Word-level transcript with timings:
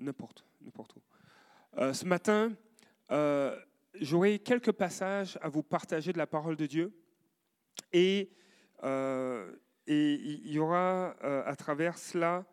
n'importe, 0.00 0.44
n'importe 0.62 0.96
où. 0.96 1.00
Euh, 1.78 1.92
ce 1.92 2.04
matin, 2.04 2.52
euh, 3.10 3.56
j'aurai 4.00 4.38
quelques 4.38 4.72
passages 4.72 5.38
à 5.42 5.48
vous 5.48 5.62
partager 5.62 6.12
de 6.12 6.18
la 6.18 6.26
parole 6.26 6.56
de 6.56 6.66
Dieu. 6.66 6.92
Et, 7.92 8.32
euh, 8.82 9.52
et 9.86 10.14
il 10.14 10.52
y 10.52 10.58
aura 10.58 11.10
à 11.20 11.56
travers 11.56 11.98
cela 11.98 12.44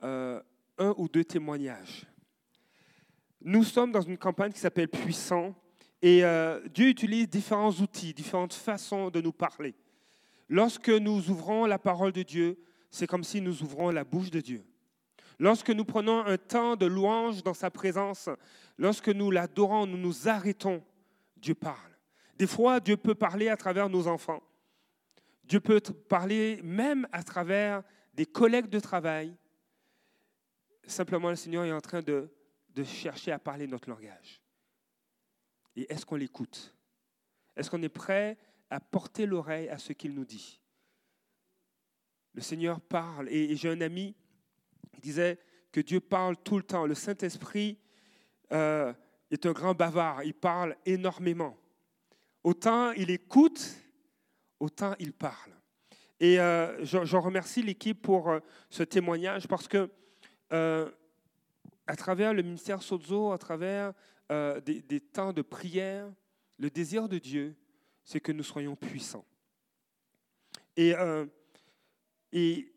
un 0.00 0.94
ou 0.96 1.08
deux 1.08 1.24
témoignages. 1.24 2.06
Nous 3.42 3.64
sommes 3.64 3.92
dans 3.92 4.00
une 4.00 4.18
campagne 4.18 4.52
qui 4.52 4.60
s'appelle 4.60 4.88
Puissant. 4.88 5.54
Et 6.00 6.22
Dieu 6.72 6.88
utilise 6.88 7.28
différents 7.28 7.72
outils, 7.72 8.14
différentes 8.14 8.54
façons 8.54 9.10
de 9.10 9.20
nous 9.20 9.32
parler. 9.32 9.74
Lorsque 10.48 10.88
nous 10.88 11.28
ouvrons 11.30 11.66
la 11.66 11.78
parole 11.78 12.12
de 12.12 12.22
Dieu, 12.22 12.58
c'est 12.90 13.06
comme 13.06 13.24
si 13.24 13.40
nous 13.40 13.62
ouvrons 13.62 13.90
la 13.90 14.04
bouche 14.04 14.30
de 14.30 14.40
Dieu. 14.40 14.64
Lorsque 15.38 15.70
nous 15.70 15.84
prenons 15.84 16.24
un 16.24 16.38
temps 16.38 16.76
de 16.76 16.86
louange 16.86 17.42
dans 17.42 17.54
sa 17.54 17.70
présence, 17.70 18.28
lorsque 18.78 19.08
nous 19.08 19.30
l'adorons, 19.30 19.86
nous 19.86 19.98
nous 19.98 20.28
arrêtons, 20.28 20.82
Dieu 21.36 21.54
parle. 21.54 21.92
Des 22.36 22.46
fois, 22.46 22.80
Dieu 22.80 22.96
peut 22.96 23.14
parler 23.14 23.48
à 23.48 23.56
travers 23.56 23.88
nos 23.88 24.06
enfants. 24.06 24.42
Dieu 25.44 25.60
peut 25.60 25.80
parler 25.80 26.60
même 26.62 27.06
à 27.12 27.22
travers 27.22 27.82
des 28.14 28.26
collègues 28.26 28.68
de 28.68 28.80
travail. 28.80 29.36
Simplement, 30.86 31.30
le 31.30 31.36
Seigneur 31.36 31.64
est 31.64 31.72
en 31.72 31.80
train 31.80 32.02
de, 32.02 32.28
chercher 32.84 33.32
à 33.32 33.38
parler 33.38 33.66
notre 33.66 33.88
langage. 33.88 34.42
Et 35.76 35.90
est-ce 35.92 36.04
qu'on 36.04 36.16
l'écoute? 36.16 36.74
Est-ce 37.56 37.70
qu'on 37.70 37.82
est 37.82 37.88
prêt 37.88 38.36
à 38.70 38.80
porter 38.80 39.24
l'oreille 39.24 39.68
à 39.68 39.78
ce 39.78 39.92
qu'il 39.92 40.14
nous 40.14 40.24
dit? 40.24 40.60
Le 42.34 42.42
Seigneur 42.42 42.80
parle. 42.80 43.28
Et, 43.30 43.56
j'ai 43.56 43.70
un 43.70 43.80
ami 43.80 44.14
qui 44.96 45.02
disait 45.02 45.38
que 45.70 45.80
Dieu 45.80 46.00
parle 46.00 46.36
tout 46.38 46.56
le 46.56 46.62
temps. 46.62 46.86
Le 46.86 46.94
Saint-Esprit 46.94 47.78
euh, 48.52 48.92
est 49.30 49.44
un 49.44 49.52
grand 49.52 49.74
bavard. 49.74 50.24
Il 50.24 50.34
parle 50.34 50.74
énormément. 50.86 51.56
Autant 52.42 52.92
il 52.92 53.10
écoute, 53.10 53.74
autant 54.58 54.94
il 54.98 55.12
parle. 55.12 55.52
Et 56.18 56.40
euh, 56.40 56.82
je, 56.82 57.16
remercie 57.16 57.62
l'équipe 57.62 58.00
pour 58.00 58.30
euh, 58.30 58.40
ce 58.70 58.82
témoignage 58.82 59.46
parce 59.46 59.68
que 59.68 59.90
à 61.88 61.96
travers 61.96 62.32
le 62.32 62.42
ministère 62.42 62.82
Sozo, 62.82 63.32
à 63.32 63.38
travers 63.38 63.92
des, 64.30 64.80
des, 64.80 65.00
temps 65.00 65.32
de 65.32 65.42
prière, 65.42 66.08
le 66.58 66.70
désir 66.70 67.08
de 67.08 67.18
Dieu, 67.18 67.54
c'est 68.04 68.20
que 68.20 68.32
nous 68.32 68.44
soyons 68.44 68.76
puissants. 68.76 69.26
Et, 70.76 70.94
et, 72.32 72.75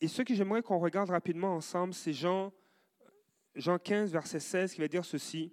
et 0.00 0.08
ce 0.08 0.22
que 0.22 0.34
j'aimerais 0.34 0.62
qu'on 0.62 0.78
regarde 0.78 1.10
rapidement 1.10 1.54
ensemble, 1.54 1.94
c'est 1.94 2.12
Jean, 2.12 2.52
Jean 3.54 3.78
15, 3.78 4.12
verset 4.12 4.40
16, 4.40 4.74
qui 4.74 4.80
va 4.80 4.88
dire 4.88 5.04
ceci. 5.04 5.52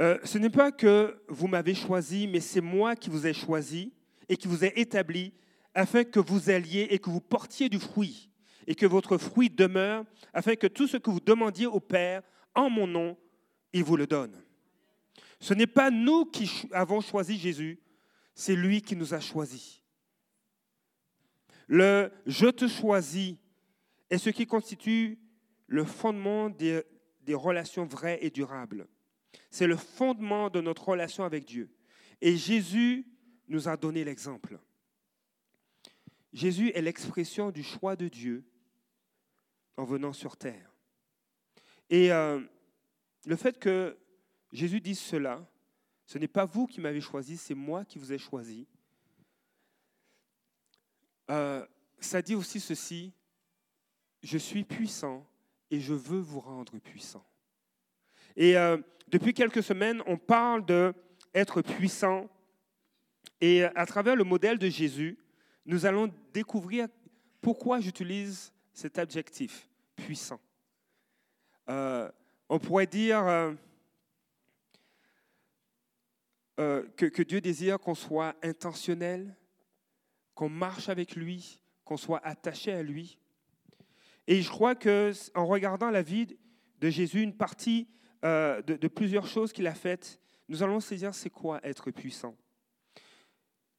Euh, 0.00 0.16
ce 0.22 0.38
n'est 0.38 0.50
pas 0.50 0.70
que 0.70 1.20
vous 1.26 1.48
m'avez 1.48 1.74
choisi, 1.74 2.28
mais 2.28 2.38
c'est 2.38 2.60
moi 2.60 2.94
qui 2.94 3.10
vous 3.10 3.26
ai 3.26 3.32
choisi 3.32 3.92
et 4.28 4.36
qui 4.36 4.46
vous 4.46 4.64
ai 4.64 4.72
établi 4.78 5.32
afin 5.74 6.04
que 6.04 6.20
vous 6.20 6.50
alliez 6.50 6.86
et 6.90 7.00
que 7.00 7.10
vous 7.10 7.20
portiez 7.20 7.68
du 7.68 7.80
fruit 7.80 8.30
et 8.68 8.74
que 8.74 8.86
votre 8.86 9.18
fruit 9.18 9.50
demeure, 9.50 10.04
afin 10.32 10.54
que 10.54 10.66
tout 10.66 10.86
ce 10.86 10.98
que 10.98 11.10
vous 11.10 11.20
demandiez 11.20 11.66
au 11.66 11.80
Père 11.80 12.22
en 12.54 12.70
mon 12.70 12.86
nom, 12.86 13.16
il 13.72 13.82
vous 13.82 13.96
le 13.96 14.06
donne. 14.06 14.40
Ce 15.40 15.54
n'est 15.54 15.66
pas 15.66 15.90
nous 15.90 16.26
qui 16.26 16.68
avons 16.72 17.00
choisi 17.00 17.38
Jésus, 17.38 17.80
c'est 18.38 18.54
lui 18.54 18.82
qui 18.82 18.94
nous 18.94 19.14
a 19.14 19.20
choisis. 19.20 19.82
Le 21.66 22.12
je 22.24 22.46
te 22.46 22.68
choisis 22.68 23.34
est 24.10 24.18
ce 24.18 24.30
qui 24.30 24.46
constitue 24.46 25.18
le 25.66 25.84
fondement 25.84 26.48
des, 26.48 26.84
relations 27.30 27.84
vraies 27.84 28.20
et 28.22 28.30
durables. 28.30 28.86
C'est 29.50 29.66
le 29.66 29.76
fondement 29.76 30.50
de 30.50 30.60
notre 30.60 30.88
relation 30.88 31.24
avec 31.24 31.46
Dieu. 31.46 31.68
Et 32.20 32.36
Jésus 32.36 33.08
nous 33.48 33.68
a 33.68 33.76
donné 33.76 34.04
l'exemple. 34.04 34.60
Jésus 36.32 36.70
est 36.76 36.80
l'expression 36.80 37.50
du 37.50 37.64
choix 37.64 37.96
de 37.96 38.06
Dieu 38.06 38.44
en 39.76 39.84
venant 39.84 40.12
sur 40.12 40.36
terre. 40.36 40.72
Et 41.90 42.12
euh, 42.12 42.40
le 43.26 43.36
fait 43.36 43.58
que 43.58 43.98
Jésus 44.52 44.80
dise 44.80 45.00
cela, 45.00 45.44
ce 46.08 46.16
n'est 46.16 46.26
pas 46.26 46.46
vous 46.46 46.66
qui 46.66 46.80
m'avez 46.80 47.02
choisi, 47.02 47.36
c'est 47.36 47.54
moi 47.54 47.84
qui 47.84 47.98
vous 47.98 48.14
ai 48.14 48.18
choisi. 48.18 48.66
Euh, 51.30 51.66
ça 52.00 52.22
dit 52.22 52.34
aussi 52.34 52.60
ceci, 52.60 53.12
je 54.22 54.38
suis 54.38 54.64
puissant 54.64 55.26
et 55.70 55.80
je 55.80 55.92
veux 55.92 56.18
vous 56.18 56.40
rendre 56.40 56.78
puissant. 56.78 57.22
Et 58.36 58.56
euh, 58.56 58.78
depuis 59.08 59.34
quelques 59.34 59.62
semaines, 59.62 60.02
on 60.06 60.16
parle 60.16 60.64
d'être 60.64 61.60
puissant. 61.60 62.26
Et 63.42 63.64
à 63.64 63.84
travers 63.84 64.16
le 64.16 64.24
modèle 64.24 64.56
de 64.56 64.70
Jésus, 64.70 65.18
nous 65.66 65.84
allons 65.84 66.10
découvrir 66.32 66.88
pourquoi 67.42 67.80
j'utilise 67.80 68.50
cet 68.72 68.98
adjectif, 68.98 69.68
puissant. 69.94 70.40
Euh, 71.68 72.10
on 72.48 72.58
pourrait 72.58 72.86
dire 72.86 73.54
euh, 76.58 76.82
que, 76.96 77.22
Dieu 77.22 77.40
désire 77.40 77.78
qu'on 77.78 77.94
soit 77.94 78.34
intentionnel, 78.42 79.36
qu'on 80.34 80.48
marche 80.48 80.88
avec 80.88 81.14
lui, 81.14 81.60
qu'on 81.84 81.96
soit 81.96 82.24
attaché 82.26 82.72
à 82.72 82.82
lui. 82.82 83.18
Et 84.26 84.42
je 84.42 84.50
crois 84.50 84.74
que 84.74 85.12
en 85.34 85.46
regardant 85.46 85.90
la 85.90 86.02
vie 86.02 86.36
de 86.80 86.90
Jésus, 86.90 87.22
une 87.22 87.36
partie 87.36 87.86
euh, 88.24 88.60
de, 88.62 88.88
plusieurs 88.88 89.28
choses 89.28 89.52
qu'il 89.52 89.68
a 89.68 89.74
faites, 89.74 90.20
nous 90.48 90.62
allons 90.64 90.80
saisir 90.80 91.14
c'est 91.14 91.30
quoi 91.30 91.60
être 91.62 91.92
puissant. 91.92 92.36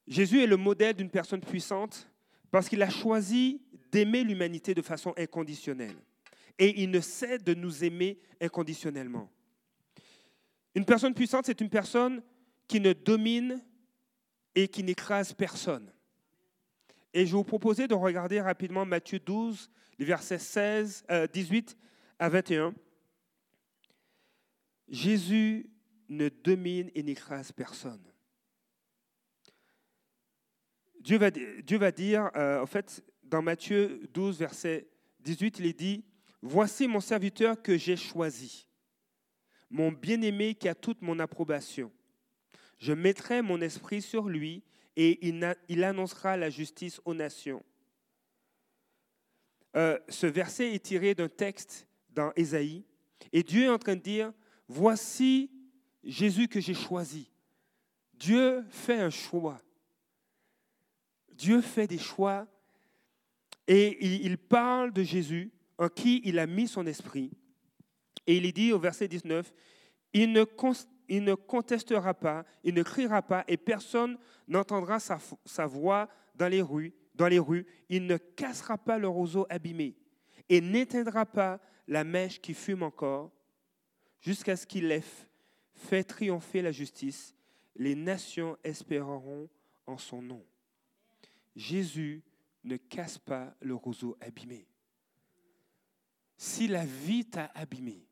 Jésus 0.07 0.41
est 0.41 0.47
le 0.47 0.57
modèle 0.57 0.95
d'une 0.95 1.09
personne 1.09 1.41
puissante 1.41 2.09
parce 2.49 2.69
qu'il 2.69 2.81
a 2.81 2.89
choisi 2.89 3.61
d'aimer 3.91 4.23
l'humanité 4.23 4.73
de 4.73 4.81
façon 4.81 5.13
inconditionnelle. 5.17 5.97
Et 6.57 6.81
il 6.81 6.91
ne 6.91 7.01
cesse 7.01 7.43
de 7.43 7.53
nous 7.53 7.83
aimer 7.83 8.19
inconditionnellement. 8.39 9.29
Une 10.75 10.85
personne 10.85 11.13
puissante, 11.13 11.45
c'est 11.45 11.59
une 11.59 11.69
personne 11.69 12.23
qui 12.69 12.79
ne 12.79 12.93
domine 12.93 13.61
et 14.55 14.69
qui 14.69 14.83
n'écrase 14.83 15.33
personne. 15.33 15.91
Et 17.13 17.25
je 17.25 17.35
vous 17.35 17.43
proposer 17.43 17.87
de 17.87 17.95
regarder 17.95 18.39
rapidement 18.39 18.85
Matthieu 18.85 19.19
12, 19.19 19.69
les 19.97 20.05
versets 20.05 20.37
16, 20.37 21.03
18 21.33 21.71
euh, 21.71 21.85
à 22.19 22.29
21. 22.29 22.73
Jésus 24.87 25.69
ne 26.07 26.29
domine 26.29 26.91
et 26.93 27.03
n'écrase 27.03 27.51
personne. 27.51 28.03
Dieu 31.01 31.17
va, 31.17 31.31
Dieu 31.31 31.77
va 31.77 31.91
dire, 31.91 32.29
euh, 32.35 32.61
en 32.61 32.65
fait, 32.67 33.03
dans 33.23 33.41
Matthieu 33.41 34.07
12, 34.13 34.37
verset 34.37 34.87
18, 35.21 35.59
il 35.59 35.65
est 35.65 35.73
dit, 35.73 36.05
Voici 36.41 36.87
mon 36.87 37.01
serviteur 37.01 37.61
que 37.61 37.77
j'ai 37.77 37.97
choisi, 37.97 38.67
mon 39.69 39.91
bien-aimé 39.91 40.55
qui 40.55 40.69
a 40.69 40.75
toute 40.75 41.01
mon 41.01 41.19
approbation. 41.19 41.91
Je 42.79 42.93
mettrai 42.93 43.41
mon 43.41 43.61
esprit 43.61 44.01
sur 44.01 44.29
lui 44.29 44.63
et 44.95 45.27
il, 45.27 45.83
annoncera 45.83 46.35
la 46.37 46.49
justice 46.49 46.99
aux 47.05 47.13
nations. 47.13 47.63
Euh, 49.75 49.99
ce 50.09 50.25
verset 50.25 50.73
est 50.73 50.83
tiré 50.83 51.13
d'un 51.13 51.29
texte 51.29 51.87
dans 52.09 52.31
Ésaïe. 52.35 52.83
Et 53.31 53.43
Dieu 53.43 53.65
est 53.65 53.69
en 53.69 53.77
train 53.77 53.95
de 53.95 54.01
dire, 54.01 54.33
voici 54.67 55.51
Jésus 56.03 56.47
que 56.47 56.59
j'ai 56.59 56.73
choisi. 56.73 57.29
Dieu 58.13 58.65
fait 58.69 58.99
un 58.99 59.09
choix. 59.09 59.61
Dieu 61.31 61.61
fait 61.61 61.87
des 61.87 61.97
choix 61.97 62.47
et 63.67 64.25
il, 64.25 64.37
parle 64.37 64.91
de 64.91 65.03
Jésus 65.03 65.51
en 65.77 65.89
qui 65.89 66.21
il 66.25 66.39
a 66.39 66.47
mis 66.47 66.67
son 66.67 66.87
esprit. 66.87 67.31
Et 68.25 68.37
il 68.37 68.51
dit 68.51 68.73
au 68.73 68.79
verset 68.79 69.07
19, 69.07 69.53
il 70.13 70.31
ne, 70.33 70.43
il 71.09 71.23
ne 71.23 71.33
contestera 71.33 72.13
pas, 72.13 72.45
il 72.63 72.73
ne 72.75 72.83
criera 72.83 73.21
pas, 73.21 73.43
et 73.47 73.57
personne 73.57 74.17
n'entendra 74.47 74.99
sa, 74.99 75.65
voix 75.65 76.07
dans 76.35 76.47
les, 76.47 76.61
rues, 76.61 76.93
dans 77.15 77.27
les 77.27 77.39
rues. 77.39 77.65
Il 77.89 78.05
ne 78.05 78.17
cassera 78.17 78.77
pas 78.77 78.97
le 78.99 79.07
roseau 79.07 79.45
abîmé, 79.49 79.97
et 80.47 80.61
n'éteindra 80.61 81.25
pas 81.25 81.59
la 81.87 82.03
mèche 82.03 82.39
qui 82.39 82.53
fume 82.53 82.83
encore, 82.83 83.31
jusqu'à 84.21 84.55
ce 84.55 84.67
qu'il 84.67 84.91
ait 84.91 85.03
fait 85.73 86.03
triompher 86.03 86.61
la 86.61 86.71
justice. 86.71 87.35
Les 87.75 87.95
nations 87.95 88.57
espéreront 88.63 89.49
en 89.87 89.97
son 89.97 90.21
nom. 90.21 90.45
Jésus 91.55 92.21
ne 92.63 92.77
casse 92.77 93.17
pas 93.17 93.55
le 93.61 93.73
roseau 93.73 94.17
abîmé. 94.21 94.67
Si 96.37 96.67
la 96.67 96.85
vie 96.85 97.25
t'a 97.25 97.45
abîmé, 97.55 98.05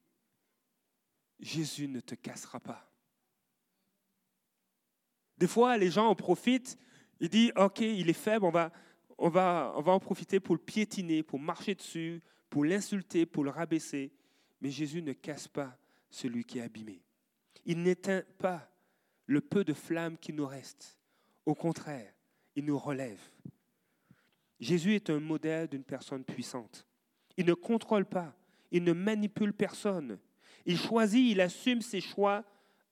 Jésus 1.39 1.87
ne 1.87 1.99
te 1.99 2.15
cassera 2.15 2.59
pas. 2.59 2.86
Des 5.37 5.47
fois, 5.47 5.77
les 5.77 5.91
gens 5.91 6.07
en 6.07 6.15
profitent, 6.15 6.77
ils 7.19 7.29
disent, 7.29 7.51
OK, 7.55 7.81
il 7.81 8.09
est 8.09 8.13
faible, 8.13 8.45
on 8.45 9.29
va, 9.29 9.73
en 9.75 9.99
profiter 9.99 10.39
pour 10.39 10.55
le 10.55 10.61
piétiner, 10.61 11.23
pour 11.23 11.39
marcher 11.39 11.75
dessus, 11.75 12.21
pour 12.49 12.65
l'insulter, 12.65 13.25
pour 13.25 13.43
le 13.43 13.49
rabaisser. 13.49 14.11
Mais 14.61 14.71
Jésus 14.71 15.01
ne 15.01 15.13
casse 15.13 15.47
pas 15.47 15.77
celui 16.09 16.43
qui 16.43 16.59
est 16.59 16.63
abîmé. 16.63 17.01
Il 17.65 17.81
n'éteint 17.81 18.23
pas 18.37 18.71
le 19.25 19.41
peu 19.41 19.63
de 19.63 19.73
flamme 19.73 20.17
qui 20.17 20.33
nous 20.33 20.47
reste. 20.47 20.97
Au 21.45 21.53
contraire, 21.53 22.11
il 22.55 22.65
nous 22.65 22.77
relève. 22.77 23.19
Jésus 24.59 24.95
est 24.95 25.09
un 25.09 25.19
modèle 25.19 25.67
d'une 25.67 25.83
personne 25.83 26.23
puissante. 26.23 26.87
Il 27.35 27.45
ne 27.45 27.53
contrôle 27.53 28.05
pas, 28.05 28.35
il 28.71 28.83
ne 28.83 28.93
manipule 28.93 29.53
personne. 29.53 30.17
Il 30.65 30.77
choisit, 30.77 31.31
il 31.31 31.41
assume 31.41 31.81
ses 31.81 32.01
choix 32.01 32.43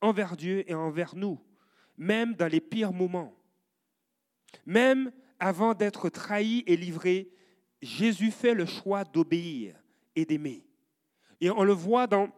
envers 0.02 0.38
Dieu 0.38 0.70
et 0.70 0.76
envers 0.76 1.16
nous, 1.16 1.40
même 1.98 2.34
dans 2.36 2.48
les 2.48 2.62
pires 2.62 2.94
moments. 2.94 3.34
Même 4.66 5.12
avant 5.40 5.74
d'être 5.74 6.10
trahi 6.10 6.64
et 6.68 6.78
livré, 6.78 7.30
Jésus 7.82 8.32
fait 8.32 8.54
le 8.54 8.66
choix 8.66 9.04
d'obéir 9.04 9.76
et 10.16 10.26
d'aimer. 10.26 10.66
Et 11.42 11.50
on 11.50 11.64
le 11.64 11.74
voit 11.74 12.08
dans, 12.08 12.30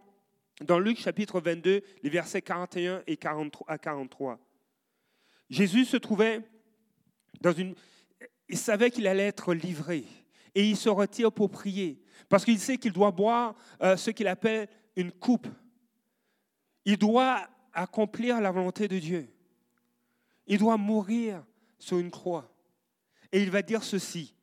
Luc 0.80 1.00
chapitre 1.00 1.40
22, 1.40 1.82
les 2.04 2.10
versets 2.10 2.42
41 2.42 3.04
et 3.08 3.18
43, 3.18 3.70
à 3.70 3.78
43. 3.78 4.40
Jésus 5.50 5.86
se 5.86 5.98
trouvait 5.98 6.42
dans 7.42 7.54
une... 7.54 7.76
Il 8.50 8.58
savait 8.58 8.92
qu'il 8.92 9.08
allait 9.08 9.28
être 9.28 9.54
livré 9.54 10.06
et 10.56 10.68
il 10.68 10.78
se 10.78 10.90
retire 10.90 11.32
pour 11.32 11.50
prier 11.50 12.02
parce 12.30 12.44
qu'il 12.44 12.60
sait 12.60 12.78
qu'il 12.78 12.94
doit 12.94 13.12
boire 13.12 13.56
euh, 13.82 13.96
ce 13.98 14.10
qu'il 14.10 14.28
appelle 14.28 14.68
une 14.96 15.12
coupe. 15.12 15.48
Il 16.86 16.98
doit 16.98 17.48
accomplir 17.74 18.42
la 18.42 18.52
volonté 18.52 18.88
de 18.88 18.98
Dieu. 18.98 19.30
Il 20.48 20.60
doit 20.60 20.78
mourir 20.78 21.46
sur 21.78 22.00
une 22.00 22.12
croix. 22.12 22.52
Et 23.32 23.42
il 23.42 23.52
va 23.52 23.62
dire 23.62 23.84
ceci 23.84 24.34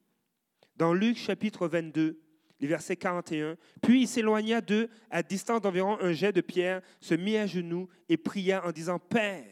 dans 0.76 0.92
Luc 0.92 1.16
chapitre 1.16 1.68
22, 1.68 2.20
les 2.60 2.66
versets 2.66 2.96
41. 2.96 3.56
Puis 3.82 4.02
il 4.02 4.08
s'éloigna 4.08 4.60
d'eux 4.60 4.88
à 5.10 5.22
distance 5.22 5.60
d'environ 5.60 5.98
un 6.00 6.12
jet 6.12 6.32
de 6.32 6.40
pierre, 6.40 6.82
se 7.00 7.14
mit 7.14 7.36
à 7.36 7.46
genoux 7.46 7.88
et 8.08 8.16
pria 8.16 8.64
en 8.66 8.72
disant, 8.72 8.98
Père, 8.98 9.46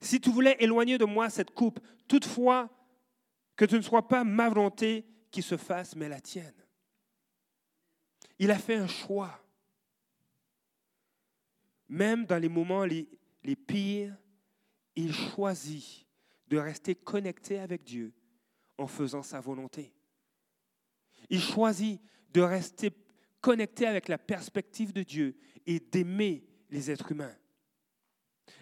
si 0.00 0.20
tu 0.20 0.30
voulais 0.30 0.56
éloigner 0.60 0.98
de 0.98 1.04
moi 1.04 1.30
cette 1.30 1.50
coupe, 1.50 1.80
toutefois 2.06 2.70
que 3.56 3.68
ce 3.68 3.76
ne 3.76 3.82
soit 3.82 4.06
pas 4.06 4.24
ma 4.24 4.48
volonté 4.48 5.06
qui 5.30 5.42
se 5.42 5.56
fasse, 5.56 5.96
mais 5.96 6.08
la 6.08 6.20
tienne. 6.20 6.54
Il 8.38 8.50
a 8.50 8.58
fait 8.58 8.76
un 8.76 8.86
choix. 8.86 9.42
Même 11.88 12.26
dans 12.26 12.38
les 12.38 12.48
moments 12.48 12.84
les, 12.84 13.08
les 13.44 13.56
pires, 13.56 14.14
il 14.96 15.14
choisit 15.14 16.06
de 16.48 16.58
rester 16.58 16.94
connecté 16.94 17.58
avec 17.58 17.84
Dieu 17.84 18.12
en 18.78 18.86
faisant 18.86 19.22
sa 19.22 19.40
volonté. 19.40 19.92
Il 21.30 21.40
choisit 21.40 22.00
de 22.32 22.40
rester 22.40 22.90
connecté 23.40 23.86
avec 23.86 24.08
la 24.08 24.18
perspective 24.18 24.92
de 24.92 25.02
Dieu 25.02 25.36
et 25.66 25.80
d'aimer 25.80 26.44
les 26.70 26.90
êtres 26.90 27.12
humains. 27.12 27.34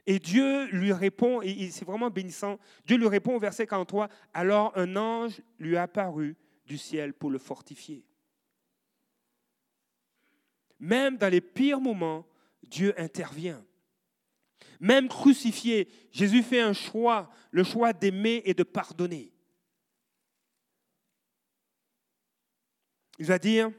Et 0.06 0.19
Dieu 0.19 0.66
lui 0.66 0.92
répond, 0.92 1.40
et 1.42 1.70
c'est 1.70 1.84
vraiment 1.84 2.10
bénissant, 2.10 2.58
Dieu 2.87 2.96
lui 2.96 3.08
répond 3.08 3.37
au 3.37 3.38
verset 3.38 3.66
43, 3.66 4.08
alors 4.32 4.72
un 4.76 4.96
ange 4.96 5.40
lui 5.58 5.76
apparut 5.76 6.37
du 6.66 6.78
ciel 6.78 7.14
pour 7.14 7.30
le 7.30 7.38
fortifier. 7.38 8.04
Même 10.78 11.16
dans 11.16 11.30
les 11.30 11.40
pires 11.40 11.80
moments, 11.80 12.26
Dieu 12.62 12.94
intervient. 12.98 13.64
Même 14.81 15.09
crucifié, 15.09 15.88
Jésus 16.11 16.43
fait 16.43 16.61
un 16.61 16.73
choix, 16.73 17.31
le 17.50 17.65
choix 17.65 17.93
d'aimer 17.93 18.43
et 18.44 18.55
de 18.55 18.62
pardonner. 18.62 19.32
Il 23.19 23.26
va 23.26 23.38
dire 23.38 23.71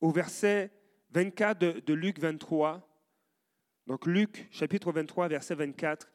au 0.00 0.10
verset 0.10 0.70
24 1.10 1.58
de, 1.58 1.92
Luc 1.92 2.18
23, 2.18 2.86
donc 3.86 4.06
Luc 4.06 4.48
chapitre 4.50 4.92
23, 4.92 5.28
verset 5.28 5.54
24, 5.54 6.12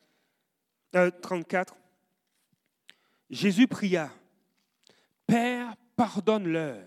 34, 1.22 1.74
euh, 1.74 1.78
Jésus 3.30 3.68
pria, 3.68 4.12
Père, 5.26 5.76
pardonne-leur. 5.96 6.84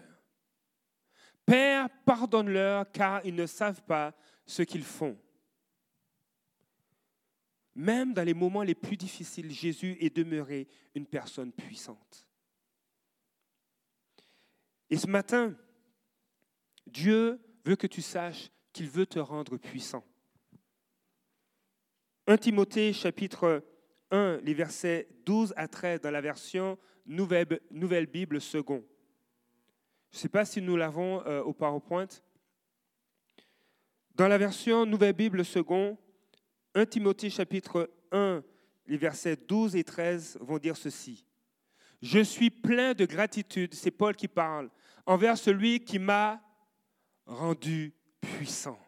Père, 1.47 1.89
pardonne-leur 2.05 2.91
car 2.93 3.25
ils 3.25 3.35
ne 3.35 3.47
savent 3.47 3.83
pas 3.83 4.13
ce 4.47 4.63
qu'ils 4.63 4.85
font. 4.85 5.17
Même 7.75 8.15
dans 8.15 8.23
les 8.23 8.35
moments 8.35 8.63
les 8.63 8.75
plus 8.75 8.97
difficiles, 8.97 9.51
Jésus 9.51 9.97
est 10.01 10.15
demeuré 10.15 10.69
une 10.95 11.07
personne 11.07 11.53
puissante. 11.53 12.29
Et 14.91 14.97
ce 14.97 15.09
matin, 15.09 15.57
Dieu 16.87 17.41
veut 17.65 17.77
que 17.77 17.87
tu 17.87 18.03
saches 18.03 18.51
qu'il 18.73 18.89
veut 18.89 19.07
te 19.07 19.19
rendre 19.19 19.57
puissant. 19.57 20.05
1 22.27 22.37
Timothée 22.37 22.93
chapitre 22.93 23.65
1, 24.11 24.39
les 24.43 24.55
versets 24.55 25.09
12 25.27 25.53
à 25.57 25.69
13 25.69 26.01
dans 26.01 26.11
la 26.11 26.21
version 26.21 26.79
Nouvelle, 27.07 27.61
Nouvelle 27.71 28.07
Bible 28.07 28.41
second. 28.41 28.85
Je 30.13 30.19
ne 30.19 30.21
sais 30.21 30.29
pas 30.29 30.45
si 30.45 30.63
nous 30.63 30.77
l'avons 30.77 31.27
euh, 31.27 31.43
au 31.43 31.53
PowerPoint. 31.53 32.07
Dans 34.15 34.29
la 34.29 34.39
version 34.39 34.87
Nouvelle 34.87 35.15
Bible 35.15 35.45
second, 35.45 35.99
1 36.77 36.87
Timothée 36.87 37.31
chapitre 37.31 37.89
1, 38.11 38.43
les 38.87 38.97
versets 38.97 39.37
12 39.37 39.77
et 39.77 39.85
13 39.85 40.39
vont 40.41 40.59
dire 40.59 40.77
ceci. 40.77 41.25
Je 42.03 42.19
suis 42.19 42.51
plein 42.51 42.95
de 42.95 43.07
gratitude, 43.07 43.75
c'est 43.75 43.93
Paul 43.93 44.17
qui 44.17 44.27
parle, 44.27 44.69
envers 45.07 45.39
celui 45.39 45.85
qui 45.85 46.01
m'a 46.01 46.43
rendu 47.27 47.95
puissant. 48.21 48.79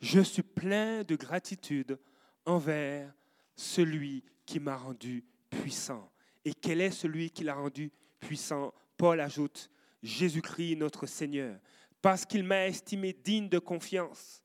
Je 0.00 0.20
suis 0.20 0.44
plein 0.44 1.02
de 1.02 1.16
gratitude 1.16 1.98
envers 2.46 3.12
celui 3.56 4.22
qui 4.46 4.60
m'a 4.60 4.76
rendu 4.76 5.24
puissant. 5.50 6.08
Et 6.44 6.54
quel 6.54 6.80
est 6.80 6.92
celui 6.92 7.30
qui 7.30 7.42
l'a 7.42 7.54
rendu 7.54 7.90
puissant? 8.20 8.72
Paul 8.96 9.20
ajoute, 9.20 9.70
Jésus-Christ 10.04 10.76
notre 10.76 11.06
Seigneur, 11.06 11.58
parce 12.00 12.24
qu'il 12.24 12.44
m'a 12.44 12.68
estimé 12.68 13.12
digne 13.12 13.48
de 13.48 13.58
confiance 13.58 14.43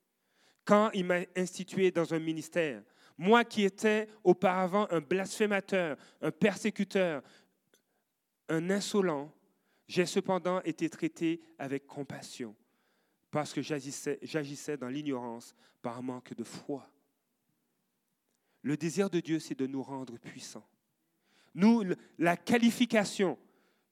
quand 0.70 0.92
il 0.94 1.04
m'a 1.04 1.22
institué 1.36 1.90
dans 1.90 2.14
un 2.14 2.20
ministère. 2.20 2.84
Moi 3.18 3.44
qui 3.44 3.64
étais 3.64 4.08
auparavant 4.24 4.88
un 4.92 5.02
blasphémateur, 5.02 5.98
un 6.22 6.30
persécuteur, 6.30 7.24
un 8.50 8.70
insolent, 8.70 9.34
j'ai 9.88 10.06
cependant 10.06 10.62
été 10.62 10.88
traité 10.88 11.42
avec 11.58 11.88
compassion 11.88 12.56
parce 13.32 13.52
que 13.52 13.64
j'agissais 13.64 14.78
dans 14.78 14.90
l'ignorance 14.90 15.56
par 15.82 16.04
manque 16.04 16.36
de 16.36 16.44
foi. 16.44 16.88
Le 18.62 18.78
désir 18.78 19.10
de 19.10 19.22
Dieu, 19.22 19.40
c'est 19.40 19.58
de 19.58 19.66
nous 19.66 19.82
rendre 19.82 20.20
puissants. 20.20 20.68
Nous, 21.56 21.84
la 22.20 22.38
qualification, 22.38 23.40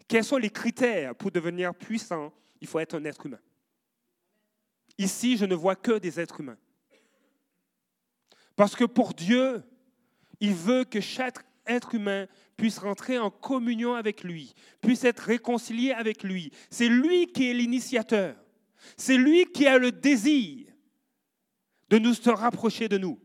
quels 0.08 0.24
sont 0.24 0.38
les 0.38 0.52
critères 0.52 1.16
pour 1.16 1.32
devenir 1.32 1.74
puissant? 1.74 2.32
Il 2.62 2.68
faut 2.68 2.78
être 2.78 2.94
un 2.94 3.06
être 3.06 3.26
humain. 3.26 3.42
Ici, 5.00 5.38
je 5.38 5.46
ne 5.46 5.56
vois 5.56 5.76
que 5.76 5.98
des 5.98 6.20
êtres 6.20 6.42
humains. 6.42 6.58
Parce 8.58 8.76
que 8.76 8.84
pour 8.84 9.14
Dieu, 9.14 9.64
il 10.42 10.54
veut 10.54 10.84
que 10.84 11.00
chaque 11.00 11.38
être 11.68 11.96
humain 11.96 12.28
puisse 12.58 12.80
rentrer 12.80 13.20
en 13.20 13.30
communion 13.30 13.94
avec 13.94 14.24
lui, 14.24 14.54
puisse 14.82 15.04
être 15.04 15.20
réconcilié 15.20 15.94
avec 15.94 16.24
lui. 16.24 16.52
C'est 16.72 16.90
lui 16.90 17.28
qui 17.28 17.50
est 17.50 17.54
l'initiateur. 17.54 18.36
C'est 18.98 19.16
lui 19.16 19.46
qui 19.46 19.68
a 19.68 19.78
le 19.78 19.92
désir 19.92 20.68
de 21.90 22.00
nous 22.00 22.16
se 22.16 22.30
rapprocher 22.32 22.90
de 22.90 22.98
nous. 22.98 23.20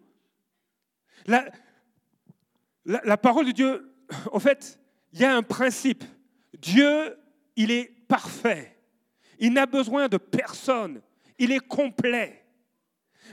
La, 2.84 3.16
parole 3.16 3.46
de 3.46 3.52
Dieu, 3.52 3.90
en 4.32 4.38
fait, 4.38 4.78
il 5.12 5.20
y 5.20 5.24
a 5.24 5.34
un 5.34 5.42
principe. 5.42 6.04
Dieu, 6.58 7.16
il 7.56 7.70
est 7.70 7.90
parfait. 8.06 8.78
Il 9.38 9.54
n'a 9.54 9.64
besoin 9.64 10.08
de 10.08 10.18
personne. 10.18 11.00
Il 11.38 11.52
est 11.52 11.66
complet. 11.66 12.41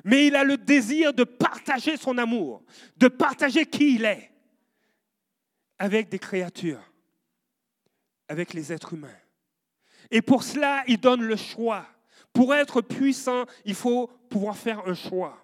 Mais 0.03 0.27
il 0.27 0.35
a 0.35 0.43
le 0.43 0.57
désir 0.57 1.13
de 1.13 1.23
partager 1.23 1.97
son 1.97 2.17
amour, 2.17 2.63
de 2.97 3.07
partager 3.07 3.65
qui 3.65 3.95
il 3.95 4.05
est 4.05 4.31
avec 5.77 6.09
des 6.09 6.19
créatures, 6.19 6.83
avec 8.27 8.53
les 8.53 8.71
êtres 8.71 8.93
humains. 8.93 9.17
Et 10.11 10.21
pour 10.21 10.43
cela, 10.43 10.83
il 10.87 10.99
donne 10.99 11.23
le 11.23 11.35
choix. 11.35 11.85
Pour 12.33 12.53
être 12.53 12.81
puissant, 12.81 13.45
il 13.65 13.75
faut 13.75 14.07
pouvoir 14.29 14.57
faire 14.57 14.87
un 14.87 14.93
choix. 14.93 15.37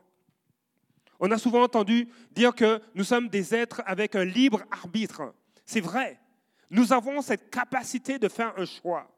On 1.19 1.31
a 1.31 1.37
souvent 1.37 1.63
entendu 1.63 2.09
dire 2.31 2.53
que 2.53 2.81
nous 2.93 3.03
sommes 3.03 3.29
des 3.29 3.55
êtres 3.55 3.81
avec 3.85 4.15
un 4.15 4.25
libre 4.25 4.63
arbitre. 4.71 5.33
C'est 5.65 5.81
vrai. 5.81 6.19
Nous 6.69 6.93
avons 6.93 7.21
cette 7.21 7.49
capacité 7.49 8.19
de 8.19 8.27
faire 8.27 8.53
un 8.57 8.65
choix. 8.65 9.09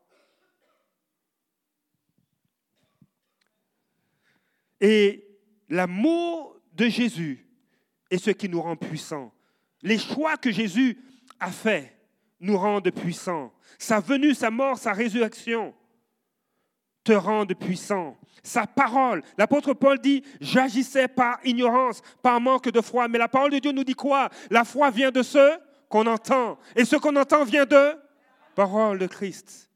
Et 4.79 5.27
l'amour 5.69 6.59
de 6.73 6.87
Jésus 6.87 7.45
est 8.09 8.17
ce 8.17 8.31
qui 8.31 8.49
nous 8.49 8.61
rend 8.61 8.75
puissants. 8.75 9.33
Les 9.81 9.97
choix 9.97 10.37
que 10.37 10.51
Jésus 10.51 10.97
a 11.39 11.51
faits 11.51 11.93
nous 12.39 12.57
rendent 12.57 12.91
puissants. 12.91 13.53
Sa 13.77 13.99
venue, 13.99 14.33
sa 14.33 14.49
mort, 14.49 14.77
sa 14.77 14.93
résurrection 14.93 15.73
te 17.03 17.13
rendent 17.13 17.55
puissant. 17.55 18.17
Sa 18.43 18.67
parole, 18.67 19.23
l'apôtre 19.37 19.73
Paul 19.73 19.99
dit, 19.99 20.23
j'agissais 20.41 21.07
par 21.07 21.39
ignorance, 21.43 22.01
par 22.21 22.39
manque 22.39 22.69
de 22.69 22.81
foi. 22.81 23.07
Mais 23.07 23.17
la 23.17 23.27
parole 23.27 23.51
de 23.51 23.59
Dieu 23.59 23.71
nous 23.71 23.83
dit 23.83 23.93
quoi? 23.93 24.29
La 24.49 24.63
foi 24.63 24.89
vient 24.89 25.11
de 25.11 25.23
ce 25.23 25.57
qu'on 25.89 26.05
entend. 26.05 26.57
Et 26.75 26.85
ce 26.85 26.95
qu'on 26.95 27.15
entend 27.15 27.43
vient 27.43 27.65
de 27.65 27.97
parole 28.55 28.99
de 28.99 29.07
Christ. 29.07 29.69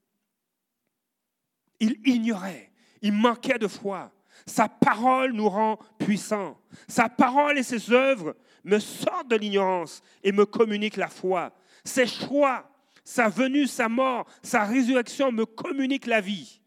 Il 1.80 1.98
ignorait, 2.06 2.72
il 3.02 3.14
manquait 3.14 3.58
de 3.58 3.68
foi. 3.68 4.12
Sa 4.46 4.68
parole 4.68 5.34
nous 5.34 5.50
rend 5.50 5.78
puissants. 6.00 6.60
Sa 6.88 7.10
parole 7.10 7.58
et 7.58 7.64
ses 7.64 7.92
œuvres 7.92 8.36
me 8.64 8.80
sortent 8.80 9.30
de 9.30 9.36
l'ignorance 9.36 10.02
et 10.24 10.32
me 10.32 10.46
communiquent 10.46 10.98
la 10.98 11.08
foi. 11.08 11.54
Ses 11.84 12.08
choix, 12.08 12.70
sa 13.04 13.30
venue, 13.30 13.68
sa 13.68 13.90
mort, 13.90 14.28
sa 14.44 14.66
résurrection 14.66 15.32
me 15.32 15.46
communiquent 15.46 16.08
la 16.08 16.22
vie. 16.22 16.62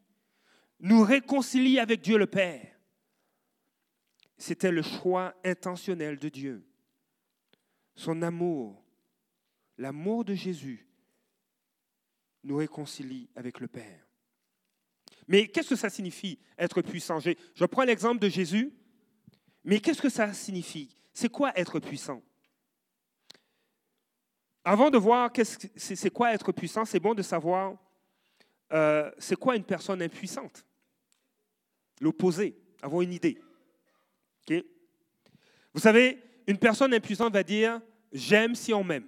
Nous 0.81 1.03
réconcilient 1.03 1.79
avec 1.79 2.01
Dieu 2.01 2.19
le 2.19 2.27
Père. 2.27 2.75
C'était 4.37 4.73
le 4.73 4.83
choix 4.83 5.35
intentionnel 5.45 6.19
de 6.19 6.29
Dieu. 6.29 6.67
Son 7.95 8.23
amour, 8.23 8.85
l'amour 9.79 10.25
de 10.25 10.35
Jésus, 10.35 10.87
nous 12.43 12.57
réconcilie 12.57 13.31
avec 13.37 13.61
le 13.61 13.69
Père. 13.69 14.04
Mais 15.29 15.49
qu'est-ce 15.49 15.71
que 15.71 15.77
ça 15.77 15.91
signifie, 15.91 16.39
être 16.59 16.83
puissant? 16.83 17.19
Je 17.21 17.65
prends 17.65 17.85
l'exemple 17.85 18.19
de 18.21 18.29
Jésus, 18.29 18.73
mais 19.65 19.81
qu'est-ce 19.81 20.03
que 20.03 20.09
ça 20.09 20.33
signifie? 20.33 20.97
C'est 21.13 21.31
quoi 21.31 21.53
être 21.59 21.81
puissant? 21.81 22.23
Avant 24.65 24.91
de 24.91 24.99
voir 24.99 25.31
c'est 25.77 26.11
quoi 26.11 26.33
être 26.33 26.53
puissant, 26.53 26.85
c'est 26.85 27.01
bon 27.01 27.15
de 27.15 27.23
savoir 27.23 27.77
euh, 28.73 29.11
c'est 29.19 29.37
quoi 29.37 29.57
une 29.57 29.65
personne 29.65 30.03
impuissante? 30.03 30.65
L'opposé, 32.01 32.57
avoir 32.83 33.03
une 33.03 33.13
idée. 33.13 33.39
Vous 35.73 35.81
savez, 35.81 36.23
une 36.47 36.59
personne 36.59 36.95
impuissante 36.95 37.33
va 37.33 37.43
dire 37.43 37.81
j'aime 38.13 38.55
si 38.55 38.73
on 38.73 38.85
m'aime. 38.85 39.07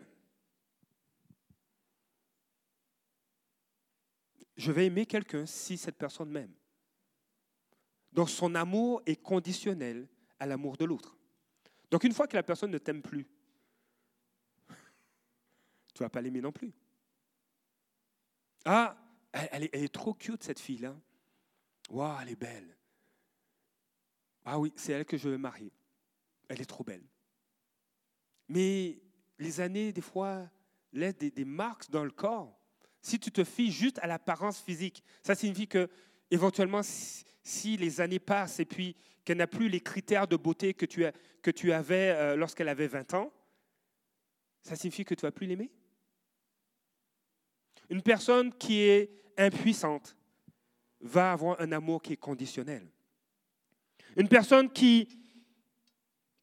Je 4.57 4.73
vais 4.73 4.87
aimer 4.87 5.07
quelqu'un 5.07 5.47
si 5.47 5.77
cette 5.77 5.97
personne 5.97 6.31
m'aime. 6.31 6.53
Donc 8.13 8.31
son 8.31 8.55
amour 8.55 9.03
est 9.05 9.17
conditionnel 9.17 10.09
à 10.39 10.47
l'amour 10.47 10.77
de 10.77 10.85
l'autre. 10.85 11.17
Donc 11.91 12.05
une 12.05 12.13
fois 12.13 12.27
que 12.27 12.37
la 12.37 12.43
personne 12.43 12.71
ne 12.71 12.79
t'aime 12.79 13.03
plus, 13.03 13.27
tu 14.69 16.03
ne 16.03 16.05
vas 16.05 16.09
pas 16.09 16.23
l'aimer 16.23 16.41
non 16.41 16.53
plus. 16.53 16.73
Ah, 18.65 18.97
elle, 19.33 19.65
est, 19.65 19.93
trop 19.93 20.15
cute 20.15 20.43
cette 20.43 20.59
fille-là. 20.59 20.97
Waouh, 21.91 22.19
elle 22.23 22.31
est 22.31 22.37
belle. 22.37 22.77
Ah 24.45 24.59
oui, 24.59 24.73
c'est 24.77 24.93
elle 24.93 25.05
que 25.05 25.17
je 25.17 25.29
veux 25.29 25.39
marier. 25.39 25.73
Elle 26.49 26.61
est 26.61 26.67
trop 26.67 26.83
belle. 26.83 27.05
Mais 28.49 28.99
les 29.39 29.61
années, 29.61 29.93
des 29.93 30.01
fois, 30.01 30.51
laissent 30.93 31.19
des 31.19 31.45
marques 31.45 31.91
dans 31.91 32.05
le 32.05 32.11
corps 32.11 32.56
si 33.07 33.21
tu 33.21 33.31
te 33.31 33.45
fies 33.45 33.71
juste 33.71 34.01
à 34.01 34.09
l'apparence 34.09 34.61
physique, 34.61 35.01
ça 35.23 35.37
signifie 35.37 35.69
que 35.69 35.89
éventuellement, 36.29 36.81
si, 36.83 37.77
les 37.77 38.01
années 38.01 38.19
passent 38.19 38.59
et 38.59 38.65
puis 38.65 38.97
qu'elle 39.25 39.37
n'a 39.37 39.47
plus 39.47 39.69
les 39.69 39.81
critères 39.81 40.27
de 40.27 40.35
beauté 40.35 40.75
que 40.75 40.87
tu, 40.87 41.73
avais 41.73 42.11
euh, 42.11 42.35
lorsqu'elle 42.35 42.69
avait 42.69 42.89
20 42.89 43.15
ans, 43.15 43.33
ça 44.61 44.75
signifie 44.75 45.05
que 45.05 45.15
tu 45.15 45.23
vas 45.23 45.31
plus 45.31 45.47
l'aimer? 45.47 45.71
Une 47.91 48.03
personne 48.03 48.53
qui 48.53 48.81
est 48.81 49.23
impuissante 49.39 50.17
va 51.01 51.31
avoir 51.31 51.61
un 51.61 51.71
amour 51.71 52.03
qui 52.03 52.15
est 52.15 52.17
conditionnel. 52.17 52.91
Une 54.17 54.29
personne 54.29 54.69
qui 54.69 55.07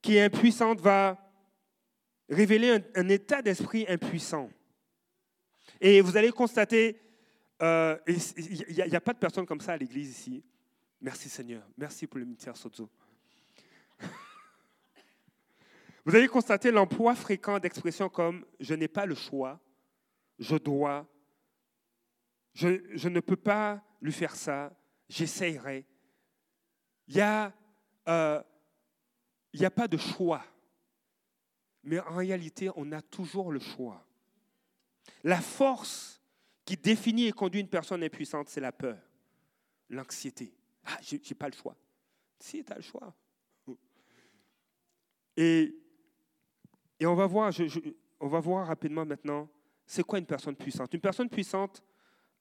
est 0.08 0.22
impuissante 0.22 0.80
va 0.80 1.20
révéler 2.30 2.80
un 2.96 3.10
état 3.10 3.42
d'esprit 3.42 3.86
impuissant. 3.90 4.50
Et 5.86 6.00
vous 6.00 6.16
allez 6.16 6.32
constater, 6.32 6.98
euh, 7.62 7.98
il 8.08 8.74
n'y 8.74 8.96
a, 8.96 9.02
pas 9.02 9.12
de 9.12 9.18
personne 9.18 9.46
comme 9.46 9.60
ça 9.60 9.74
à 9.74 9.78
l'église 9.78 10.12
ici. 10.12 10.42
Merci 11.02 11.28
Seigneur. 11.28 11.62
Merci 11.78 12.08
pour 12.08 12.20
le 12.20 12.24
ministère 12.24 12.56
Sozo. 12.56 12.90
Vous 16.06 16.16
allez 16.16 16.30
constater 16.30 16.72
l'emploi 16.72 17.16
fréquent 17.16 17.60
d'expressions 17.60 18.08
comme 18.08 18.46
je 18.62 18.74
n'ai 18.74 18.88
pas 18.88 19.06
le 19.06 19.16
choix, 19.16 19.60
je 20.40 20.56
dois, 20.56 21.06
je, 22.54 23.10
ne 23.10 23.20
peux 23.20 23.36
pas 23.36 23.84
lui 24.02 24.14
faire 24.14 24.38
ça, 24.38 24.72
j'essayerai. 25.10 25.86
Il 27.10 27.16
n'y 27.16 27.22
a, 27.22 27.54
euh, 28.08 28.42
a 29.62 29.70
pas 29.70 29.90
de 29.90 29.98
choix. 29.98 30.46
Mais 31.84 32.00
en 32.00 32.16
réalité, 32.16 32.70
on 32.78 32.90
a 32.94 33.02
toujours 33.02 33.52
le 33.52 33.60
choix. 33.60 34.06
La 35.24 35.42
force 35.42 36.22
qui 36.66 36.78
définit 36.78 37.28
et 37.28 37.32
conduit 37.32 37.62
une 37.62 37.70
personne 37.70 38.04
impuissante, 38.04 38.50
c'est 38.50 38.62
la 38.62 38.72
peur, 38.72 38.98
l'anxiété. 39.90 40.54
Ah, 40.86 40.98
je 41.02 41.16
n'ai 41.16 41.36
pas 41.38 41.48
le 41.48 41.56
choix. 41.56 41.76
Si, 42.40 42.64
tu 42.64 42.72
as 42.74 42.76
le 42.76 42.82
choix. 42.82 43.14
Et, 45.36 45.76
et 47.00 47.06
on, 47.06 47.16
va 47.16 47.26
voir, 47.26 48.68
rapidement 48.68 49.06
maintenant, 49.06 49.50
c'est 49.86 50.04
quoi 50.04 50.20
une 50.20 50.26
personne 50.26 50.56
puissante? 50.56 50.94
Une 50.94 51.02
personne 51.02 51.30
puissante, 51.30 51.84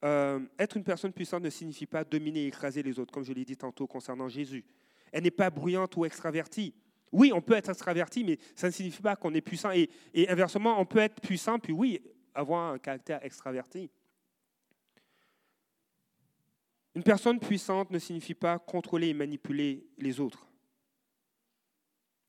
euh, 0.05 0.41
être 0.59 0.77
une 0.77 0.85
personne 0.85 1.13
puissante 1.13 1.43
ne 1.43 1.51
signifie 1.51 1.87
pas 1.87 2.05
dominer 2.05 2.45
et 2.45 2.47
écraser 2.49 2.83
les 2.83 2.99
autres, 2.99 3.13
comme 3.13 3.25
je 3.25 3.33
l'ai 3.33 3.45
dit 3.45 3.57
tantôt 3.57 3.87
concernant 3.87 4.29
Jésus. 4.29 4.65
Elle 5.11 5.25
n'est 5.25 5.31
pas 5.31 5.51
bruyante 5.51 5.97
ou 5.97 6.05
extravertie. 6.05 6.75
Oui, 7.11 7.31
on 7.35 7.43
peut 7.43 7.55
être 7.55 7.71
extraverti, 7.71 8.25
mais 8.25 8.39
ça 8.55 8.69
ne 8.69 8.73
signifie 8.73 9.03
pas 9.03 9.17
qu'on 9.17 9.35
est 9.35 9.41
puissant. 9.41 9.71
Et, 9.73 9.91
inversement, 10.29 10.81
on 10.81 10.87
peut 10.87 10.99
être 10.99 11.21
puissant, 11.21 11.59
puis 11.59 11.73
oui, 11.73 12.01
avoir 12.35 12.73
un 12.73 12.79
caractère 12.79 13.25
extraverti. 13.25 13.91
Une 16.95 17.03
personne 17.03 17.41
puissante 17.41 17.91
ne 17.91 17.99
signifie 17.99 18.35
pas 18.35 18.59
contrôler 18.59 19.09
et 19.09 19.15
manipuler 19.15 19.87
les 19.97 20.21
autres 20.21 20.47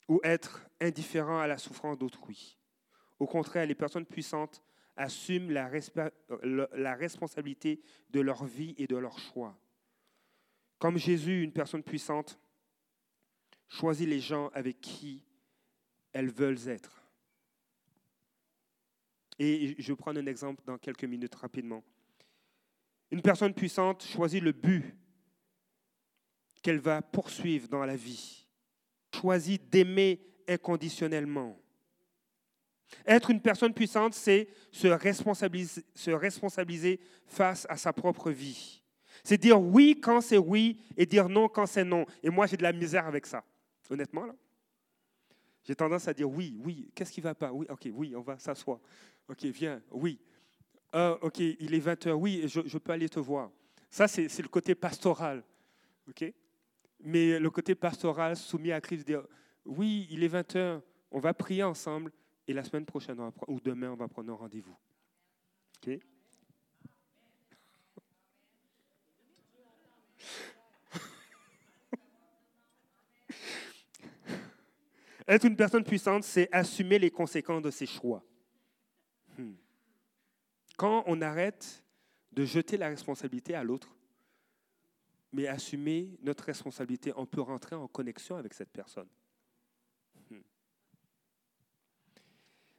ou 0.07 0.19
être 0.24 0.65
indifférent 0.81 1.39
à 1.39 1.48
la 1.48 1.57
souffrance 1.57 1.98
d'autrui. 1.98 2.57
Au 3.19 3.27
contraire, 3.27 3.65
les 3.65 3.75
personnes 3.75 4.05
puissantes 4.05 4.62
assument 4.95 5.51
la, 5.51 5.67
responsabilité 6.95 7.81
de 8.10 8.19
leur 8.19 8.45
vie 8.45 8.75
et 8.77 8.88
de 8.88 8.95
leurs 8.95 9.17
choix. 9.17 9.57
Comme 10.77 10.98
Jésus, 10.98 11.43
une 11.43 11.53
personne 11.53 11.83
puissante 11.83 12.39
choisit 13.67 14.07
les 14.07 14.19
gens 14.19 14.50
avec 14.50 14.81
qui 14.81 15.24
elles 16.12 16.31
veulent 16.31 16.67
être. 16.67 17.02
Et 19.39 19.75
je 19.77 19.87
vais 19.91 19.95
prendre 19.95 20.19
un 20.19 20.25
exemple 20.25 20.63
dans 20.65 20.77
quelques 20.77 21.05
minutes 21.05 21.35
rapidement. 21.35 21.83
Une 23.11 23.21
personne 23.21 23.53
puissante 23.53 24.03
choisit 24.03 24.41
le 24.41 24.51
but 24.51 24.95
qu'elle 26.61 26.79
va 26.79 27.01
poursuivre 27.01 27.67
dans 27.67 27.85
la 27.85 27.95
vie, 27.95 28.47
choisit 29.13 29.69
d'aimer 29.69 30.21
inconditionnellement. 30.47 31.59
Être 33.05 33.31
une 33.31 33.41
personne 33.41 33.73
puissante, 33.73 34.13
c'est 34.13 34.47
se 34.71 34.87
responsabiliser, 34.87 35.83
se 35.93 36.11
responsabiliser 36.11 36.99
face 37.25 37.65
à 37.69 37.77
sa 37.77 37.91
propre 37.91 38.31
vie. 38.31 38.81
C'est 39.23 39.37
dire 39.37 39.59
oui 39.61 39.99
quand 40.01 40.21
c'est 40.21 40.37
oui 40.37 40.79
et 40.97 41.05
dire 41.05 41.29
non 41.29 41.47
quand 41.47 41.65
c'est 41.65 41.83
non. 41.83 42.05
Et 42.21 42.29
moi, 42.29 42.45
j'ai 42.45 42.57
de 42.57 42.63
la 42.63 42.73
misère 42.73 43.05
avec 43.07 43.25
ça, 43.25 43.43
honnêtement. 43.89 44.25
J'ai 45.63 45.75
tendance 45.75 46.07
à 46.07 46.13
dire 46.13 46.29
oui, 46.29 46.57
oui, 46.59 46.89
qu'est-ce 46.93 47.11
qui 47.11 47.21
ne 47.21 47.23
va 47.23 47.35
pas? 47.35 47.51
Oui, 47.51 47.65
ok, 47.69 47.89
oui, 47.93 48.15
on 48.15 48.21
va 48.21 48.37
s'asseoir. 48.37 48.79
Ok, 49.30 49.44
viens, 49.46 49.82
oui. 49.92 50.20
Ah, 50.92 51.18
ok, 51.22 51.39
il 51.39 51.74
est 51.74 51.80
20 51.80 52.08
heures, 52.08 52.20
oui, 52.20 52.44
je, 52.46 52.62
je 52.65 52.77
peux 52.77 52.92
aller 52.92 53.10
te 53.10 53.20
voir. 53.20 53.50
Ça, 53.89 54.08
c'est 54.08 54.42
le 54.42 54.48
côté 54.48 54.75
pastoral. 54.75 55.44
ok? 56.08 56.34
Mais 57.00 57.39
le 57.39 57.50
côté 57.50 57.75
pastoral 57.75 58.36
soumis 58.36 58.72
à 58.72 58.82
Christ, 58.82 59.06
dire 59.06 59.24
oui, 59.65 60.08
il 60.12 60.24
est 60.24 60.27
20 60.27 60.56
heures, 60.56 60.82
on 61.12 61.20
va 61.20 61.34
prier 61.34 61.63
ensemble 61.63 62.12
et 62.48 62.53
la 62.53 62.63
semaine 62.63 62.86
prochaine 62.86 63.18
ou 63.48 63.60
demain, 63.60 63.92
on 63.92 63.96
va 63.96 64.08
prendre 64.08 64.32
un 64.32 64.36
rendez-vous. 64.36 64.75
ok? 65.77 66.00
Être 75.27 75.46
une 75.46 75.56
personne 75.56 75.84
puissante, 75.84 76.24
c'est 76.24 76.50
assumer 76.51 77.00
les 77.00 77.12
conséquences 77.12 77.63
de 77.63 77.72
ses 77.72 77.86
choix. 77.86 78.24
Quand 80.77 81.03
on 81.08 81.22
arrête 81.22 81.84
de 82.32 82.46
jeter 82.46 82.77
la 82.77 82.88
responsabilité 82.88 83.53
à 83.56 83.63
l'autre, 83.63 83.96
mais 85.32 85.48
assumer 85.48 86.18
notre 86.22 86.46
responsabilité, 86.46 87.12
on 87.15 87.25
peut 87.25 87.42
rentrer 87.42 87.75
en 87.75 87.88
connexion 87.88 88.36
avec 88.36 88.53
cette 88.53 88.72
personne. 88.72 89.08
Hmm. 90.30 90.42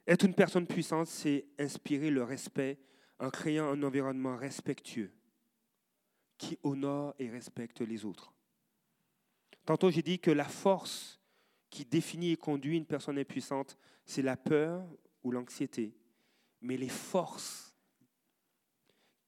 Être 0.07 0.25
une 0.25 0.33
personne 0.33 0.67
puissante, 0.67 1.07
c'est 1.07 1.45
inspirer 1.59 2.09
le 2.09 2.23
respect 2.23 2.79
en 3.19 3.29
créant 3.29 3.67
un 3.67 3.83
environnement 3.83 4.37
respectueux 4.37 5.11
qui 6.37 6.57
honore 6.63 7.13
et 7.19 7.29
respecte 7.29 7.81
les 7.81 8.05
autres. 8.05 8.33
Tantôt, 9.65 9.89
j'ai 9.89 10.01
dit 10.01 10.19
que 10.19 10.31
la 10.31 10.45
force 10.45 11.19
qui 11.69 11.85
définit 11.85 12.31
et 12.31 12.37
conduit 12.37 12.77
une 12.77 12.85
personne 12.85 13.17
impuissante, 13.17 13.77
c'est 14.05 14.21
la 14.21 14.37
peur 14.37 14.85
ou 15.23 15.31
l'anxiété. 15.31 15.93
Mais 16.61 16.77
les 16.77 16.89
forces 16.89 17.64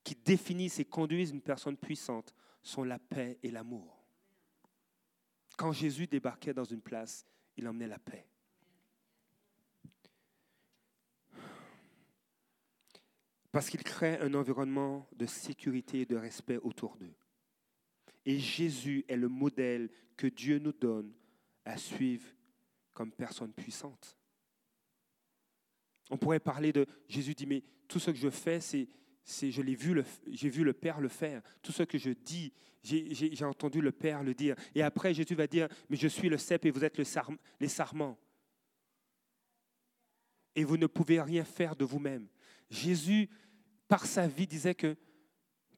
qui 0.08 0.16
définissent 0.16 0.80
et 0.80 0.86
conduisent 0.86 1.32
une 1.32 1.42
personne 1.42 1.76
puissante 1.76 2.34
sont 2.64 2.86
la 2.86 2.98
paix 2.98 3.38
et 3.44 3.52
l'amour. 3.52 4.06
Quand 5.58 5.74
Jésus 5.74 6.08
débarquait 6.08 6.54
dans 6.54 6.64
une 6.64 6.80
place, 6.80 7.26
il 7.58 7.68
emmenait 7.68 7.90
la 7.90 8.00
paix. 8.00 8.26
Parce 13.52 13.70
qu'il 13.70 13.84
crée 13.84 14.18
un 14.20 14.34
environnement 14.34 15.10
de 15.14 15.26
sécurité 15.26 16.00
et 16.00 16.06
de 16.06 16.16
respect 16.16 16.60
autour 16.60 16.96
d'eux. 16.96 17.14
Et 18.24 18.40
Jésus 18.40 19.04
est 19.10 19.18
le 19.18 19.28
modèle 19.28 19.90
que 20.16 20.28
Dieu 20.28 20.58
nous 20.58 20.72
donne 20.72 21.12
à 21.66 21.76
suivre 21.76 22.30
comme 22.94 23.12
personne 23.12 23.52
puissante. 23.52 24.18
On 26.10 26.18
pourrait 26.18 26.40
parler 26.40 26.72
de 26.72 26.86
Jésus 27.10 27.36
dit 27.36 27.46
mais 27.46 27.62
tout 27.90 28.00
ce 28.00 28.12
que 28.12 28.18
je 28.18 28.30
fais 28.30 28.62
c'est 28.62 28.88
je 29.28 29.62
l'ai 29.62 29.76
vu 29.76 30.02
j'ai 30.28 30.50
vu 30.50 30.64
le 30.64 30.74
Père 30.74 31.02
le 31.02 31.10
faire. 31.10 31.42
Tout 31.62 31.72
ce 31.72 31.84
que 31.84 31.98
je 31.98 32.12
dis, 32.12 32.54
j'ai 32.82 33.46
entendu 33.46 33.82
le 33.82 33.92
Père 33.92 34.24
le 34.24 34.34
dire. 34.34 34.56
Et 34.74 34.82
après 34.82 35.14
Jésus 35.14 35.36
va 35.36 35.48
dire 35.48 35.68
mais 35.90 35.98
je 35.98 36.08
suis 36.08 36.30
le 36.30 36.38
cep 36.38 36.66
et 36.66 36.72
vous 36.72 36.84
êtes 36.84 36.98
le 36.98 37.04
les 37.60 37.68
sarments. 37.68 38.18
Et 40.56 40.64
vous 40.64 40.78
ne 40.78 40.88
pouvez 40.88 41.22
rien 41.22 41.44
faire 41.44 41.76
de 41.76 41.86
vous-même. 41.86 42.28
Jésus 42.70 43.30
par 43.88 44.06
sa 44.06 44.28
vie, 44.28 44.48
disait 44.48 44.76
que 44.76 44.98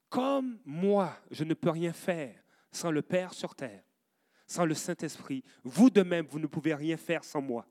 comme 0.10 0.60
moi, 0.66 1.16
je 1.30 1.44
ne 1.44 1.54
peux 1.54 1.70
rien 1.70 1.94
faire 1.94 2.44
sans 2.72 2.92
le 2.92 3.02
Père 3.02 3.34
sur 3.34 3.56
terre, 3.56 3.84
sans 4.48 4.66
le 4.66 4.74
Saint-Esprit, 4.74 5.44
vous 5.64 5.90
de 5.90 6.02
même, 6.02 6.26
vous 6.28 6.40
ne 6.40 6.48
pouvez 6.48 6.74
rien 6.74 6.98
faire 6.98 7.24
sans 7.24 7.42
moi. 7.42 7.68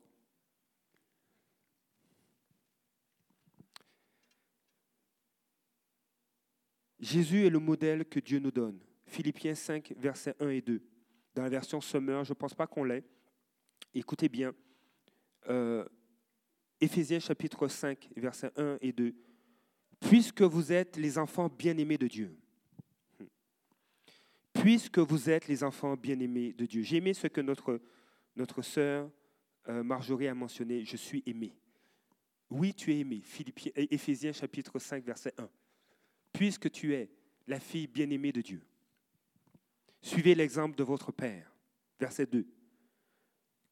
Jésus 7.00 7.46
est 7.46 7.50
le 7.50 7.58
modèle 7.58 8.04
que 8.04 8.20
Dieu 8.20 8.38
nous 8.38 8.50
donne. 8.50 8.78
Philippiens 9.06 9.54
5, 9.54 9.94
versets 9.96 10.34
1 10.40 10.50
et 10.50 10.60
2. 10.60 10.82
Dans 11.34 11.42
la 11.42 11.48
version 11.48 11.80
Summer, 11.80 12.24
je 12.24 12.32
ne 12.32 12.34
pense 12.34 12.54
pas 12.54 12.66
qu'on 12.66 12.84
l'ait. 12.84 13.04
Écoutez 13.94 14.28
bien. 14.28 14.54
Euh, 15.48 15.84
Éphésiens 16.80 17.20
chapitre 17.20 17.68
5, 17.68 18.10
versets 18.16 18.52
1 18.56 18.78
et 18.80 18.92
2 18.92 19.14
puisque 20.00 20.42
vous 20.42 20.72
êtes 20.72 20.96
les 20.96 21.18
enfants 21.18 21.48
bien-aimés 21.48 21.98
de 21.98 22.06
Dieu. 22.06 22.36
Puisque 24.52 24.98
vous 24.98 25.30
êtes 25.30 25.48
les 25.48 25.62
enfants 25.62 25.96
bien-aimés 25.96 26.52
de 26.52 26.66
Dieu. 26.66 26.82
J'ai 26.82 26.96
aimé 26.96 27.14
ce 27.14 27.26
que 27.26 27.40
notre, 27.40 27.80
notre 28.36 28.62
sœur 28.62 29.10
euh, 29.68 29.82
Marjorie 29.82 30.28
a 30.28 30.34
mentionné, 30.34 30.84
je 30.84 30.96
suis 30.96 31.22
aimé. 31.26 31.54
Oui, 32.50 32.72
tu 32.74 32.92
es 32.92 33.00
aimé. 33.00 33.20
Philippiens, 33.22 33.72
Éphésiens 33.76 34.32
chapitre 34.32 34.78
5, 34.78 35.04
verset 35.04 35.34
1. 35.36 35.48
Puisque 36.38 36.70
tu 36.70 36.94
es 36.94 37.10
la 37.48 37.58
fille 37.58 37.88
bien-aimée 37.88 38.30
de 38.30 38.40
Dieu. 38.40 38.62
Suivez 40.00 40.36
l'exemple 40.36 40.76
de 40.76 40.84
votre 40.84 41.10
Père. 41.10 41.52
Verset 41.98 42.26
2. 42.26 42.46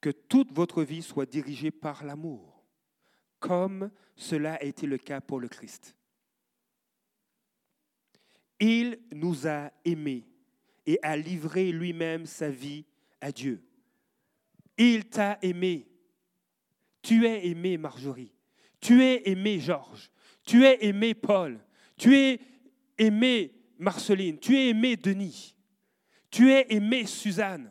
Que 0.01 0.11
toute 0.11 0.51
votre 0.51 0.83
vie 0.83 1.03
soit 1.03 1.27
dirigée 1.27 1.71
par 1.71 2.03
l'amour, 2.03 2.65
comme 3.39 3.93
cela 4.17 4.55
a 4.55 4.65
été 4.65 4.89
le 4.89 4.99
cas 4.99 5.21
pour 5.21 5.39
le 5.39 5.47
Christ. 5.47 5.95
Il 8.59 8.99
nous 9.13 9.47
a 9.47 9.71
aimés 9.85 10.27
et 10.87 10.99
a 11.03 11.17
livré 11.17 11.71
lui-même 11.71 12.27
sa 12.27 12.51
vie 12.51 12.85
à 13.21 13.31
Dieu. 13.31 13.63
Il 14.77 15.09
t'a 15.09 15.39
aimé. 15.41 15.87
Tu 17.01 17.27
es 17.27 17.47
aimé, 17.47 17.79
Marjorie. 17.79 18.35
Tu 18.81 19.05
es 19.05 19.31
aimé, 19.31 19.61
Georges. 19.61 20.11
Tu 20.45 20.65
es 20.65 20.85
aimé, 20.85 21.15
Paul. 21.15 21.65
Tu 21.97 22.17
es 22.17 22.41
aimé, 22.99 23.53
Marceline. 23.79 24.39
Tu 24.39 24.57
es 24.57 24.69
aimé, 24.69 24.97
Denis. 24.97 25.55
Tu 26.31 26.51
es 26.51 26.67
aimé, 26.71 27.07
Suzanne. 27.07 27.71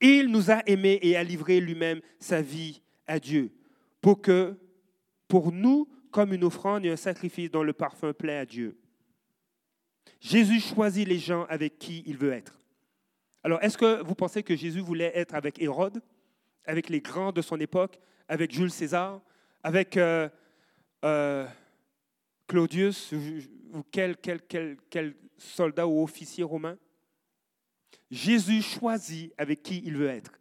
Il 0.00 0.28
nous 0.28 0.50
a 0.50 0.62
aimés 0.66 0.98
et 1.02 1.16
a 1.16 1.24
livré 1.24 1.60
lui-même 1.60 2.00
sa 2.18 2.42
vie 2.42 2.82
à 3.06 3.18
Dieu 3.18 3.52
pour 4.00 4.20
que, 4.20 4.58
pour 5.28 5.50
nous, 5.50 5.88
comme 6.10 6.32
une 6.32 6.44
offrande 6.44 6.84
et 6.84 6.90
un 6.90 6.96
sacrifice 6.96 7.50
dont 7.50 7.62
le 7.62 7.72
parfum 7.72 8.12
plaît 8.12 8.36
à 8.36 8.46
Dieu. 8.46 8.78
Jésus 10.20 10.60
choisit 10.60 11.08
les 11.08 11.18
gens 11.18 11.44
avec 11.48 11.78
qui 11.78 12.02
il 12.06 12.16
veut 12.16 12.32
être. 12.32 12.58
Alors, 13.42 13.62
est-ce 13.62 13.76
que 13.76 14.02
vous 14.02 14.14
pensez 14.14 14.42
que 14.42 14.56
Jésus 14.56 14.80
voulait 14.80 15.12
être 15.14 15.34
avec 15.34 15.60
Hérode, 15.60 16.02
avec 16.64 16.88
les 16.88 17.00
grands 17.00 17.32
de 17.32 17.42
son 17.42 17.58
époque, 17.60 17.98
avec 18.28 18.52
Jules 18.52 18.70
César, 18.70 19.20
avec 19.62 19.96
euh, 19.96 20.28
euh, 21.04 21.46
Claudius 22.46 23.12
ou 23.12 23.82
quel, 23.90 24.16
soldat 25.36 25.86
ou 25.86 26.02
officier 26.02 26.44
romain? 26.44 26.76
Jésus 28.10 28.62
choisit 28.62 29.32
avec 29.38 29.62
qui 29.62 29.82
il 29.84 29.96
veut 29.96 30.08
être. 30.08 30.32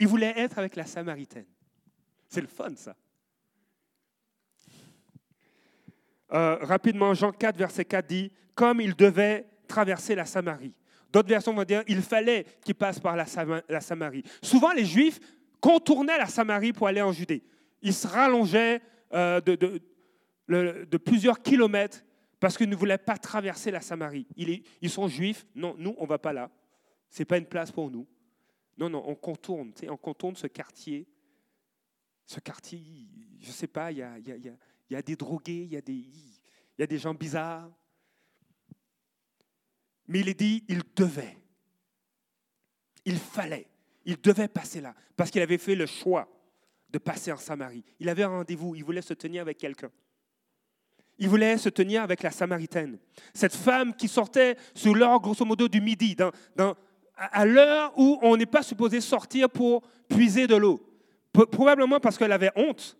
Il 0.00 0.08
voulait 0.08 0.34
être 0.36 0.58
avec 0.58 0.76
la 0.76 0.86
Samaritaine. 0.86 1.46
C'est 2.28 2.40
le 2.40 2.46
fun, 2.46 2.74
ça. 2.76 2.96
Euh, 6.32 6.56
rapidement, 6.62 7.14
Jean 7.14 7.30
4, 7.30 7.56
verset 7.56 7.84
4 7.84 8.06
dit, 8.06 8.32
comme 8.54 8.80
il 8.80 8.94
devait 8.96 9.46
traverser 9.68 10.14
la 10.14 10.24
Samarie. 10.24 10.74
D'autres 11.12 11.28
versions 11.28 11.54
vont 11.54 11.62
dire, 11.62 11.84
il 11.86 12.02
fallait 12.02 12.44
qu'il 12.64 12.74
passe 12.74 12.98
par 12.98 13.14
la, 13.14 13.24
Samarie. 13.80 14.24
Souvent, 14.42 14.72
les 14.72 14.84
Juifs 14.84 15.20
contournaient 15.60 16.18
la 16.18 16.26
Samarie 16.26 16.72
pour 16.72 16.88
aller 16.88 17.02
en 17.02 17.12
Judée. 17.12 17.44
Ils 17.82 17.94
se 17.94 18.08
rallongeaient 18.08 18.80
euh, 19.12 19.40
de, 19.40 19.80
plusieurs 21.04 21.42
kilomètres 21.42 22.04
parce 22.40 22.58
qu'ils 22.58 22.68
ne 22.68 22.76
voulaient 22.76 22.98
pas 22.98 23.16
traverser 23.16 23.70
la 23.70 23.80
Samarie. 23.80 24.26
Ils, 24.36 24.90
sont 24.90 25.08
juifs, 25.08 25.46
non, 25.54 25.74
nous, 25.78 25.94
on 25.98 26.02
ne 26.02 26.08
va 26.08 26.18
pas 26.18 26.32
là. 26.32 26.50
Ce 27.08 27.20
n'est 27.20 27.24
pas 27.24 27.38
une 27.38 27.46
place 27.46 27.72
pour 27.72 27.90
nous. 27.90 28.06
Non, 28.76 28.90
non, 28.90 29.02
on 29.06 29.14
contourne, 29.14 29.72
on 29.88 29.96
contourne 29.96 30.36
ce 30.36 30.46
quartier. 30.46 31.06
Ce 32.26 32.40
quartier, 32.40 32.82
je 33.40 33.48
ne 33.48 33.52
sais 33.52 33.66
pas, 33.66 33.92
il 33.92 33.98
y 33.98 34.94
a, 34.96 35.02
des 35.02 35.16
drogués, 35.16 35.62
il 35.62 35.72
y 35.72 35.76
a 35.76 35.80
des, 35.80 36.04
y 36.78 36.82
a 36.82 36.86
des 36.86 36.98
gens 36.98 37.14
bizarres. 37.14 37.70
Mais 40.06 40.20
il 40.20 40.28
est 40.28 40.38
dit, 40.38 40.64
il 40.68 40.82
devait. 40.94 41.38
Il 43.04 43.18
fallait. 43.18 43.68
Il 44.04 44.20
devait 44.20 44.48
passer 44.48 44.80
là. 44.80 44.94
Parce 45.16 45.30
qu'il 45.30 45.40
avait 45.40 45.58
fait 45.58 45.74
le 45.74 45.86
choix 45.86 46.28
de 46.90 46.98
passer 46.98 47.32
en 47.32 47.36
Samarie. 47.36 47.84
Il 48.00 48.08
avait 48.08 48.22
un 48.22 48.28
rendez-vous. 48.28 48.74
Il 48.74 48.84
voulait 48.84 49.02
se 49.02 49.14
tenir 49.14 49.42
avec 49.42 49.58
quelqu'un. 49.58 49.90
Il 51.18 51.28
voulait 51.28 51.58
se 51.58 51.68
tenir 51.68 52.02
avec 52.02 52.22
la 52.22 52.30
Samaritaine. 52.30 52.98
Cette 53.32 53.54
femme 53.54 53.94
qui 53.94 54.08
sortait 54.08 54.56
sur 54.74 54.94
l'heure, 54.94 55.20
grosso 55.20 55.44
modo, 55.44 55.68
du 55.68 55.80
midi, 55.80 56.16
à 57.16 57.44
l'heure 57.44 57.92
où 57.96 58.18
on 58.22 58.36
n'est 58.36 58.46
pas 58.46 58.62
supposé 58.62 59.00
sortir 59.00 59.48
pour 59.48 59.82
puiser 60.08 60.46
de 60.46 60.56
l'eau. 60.56 60.80
Probablement 61.32 62.00
parce 62.00 62.18
qu'elle 62.18 62.32
avait 62.32 62.50
honte. 62.56 62.96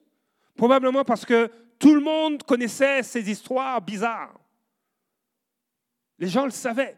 Probablement 0.57 1.05
parce 1.05 1.25
que 1.25 1.51
tout 1.79 1.95
le 1.95 2.01
monde 2.01 2.43
connaissait 2.45 3.03
ces 3.03 3.29
histoires 3.29 3.81
bizarres. 3.81 4.35
Les 6.19 6.29
gens 6.29 6.45
le 6.45 6.51
savaient. 6.51 6.97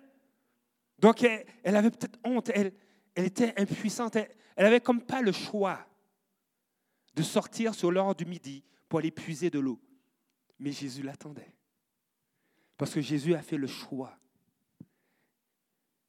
Donc, 0.98 1.22
elle, 1.22 1.76
avait 1.76 1.90
peut-être 1.90 2.18
honte, 2.24 2.50
elle, 2.54 2.72
était 3.16 3.54
impuissante, 3.58 4.16
elle, 4.16 4.30
elle 4.56 4.66
avait 4.66 4.80
comme 4.80 5.02
pas 5.02 5.20
le 5.20 5.32
choix 5.32 5.78
de 7.14 7.22
sortir 7.22 7.74
sur 7.74 7.90
l'heure 7.90 8.14
du 8.14 8.24
midi 8.24 8.64
pour 8.88 8.98
aller 9.00 9.10
puiser 9.10 9.50
de 9.50 9.58
l'eau. 9.58 9.80
Mais 10.58 10.72
Jésus 10.72 11.02
l'attendait. 11.02 11.54
Parce 12.76 12.92
que 12.92 13.00
Jésus 13.00 13.34
a 13.34 13.42
fait 13.42 13.56
le 13.56 13.66
choix 13.66 14.18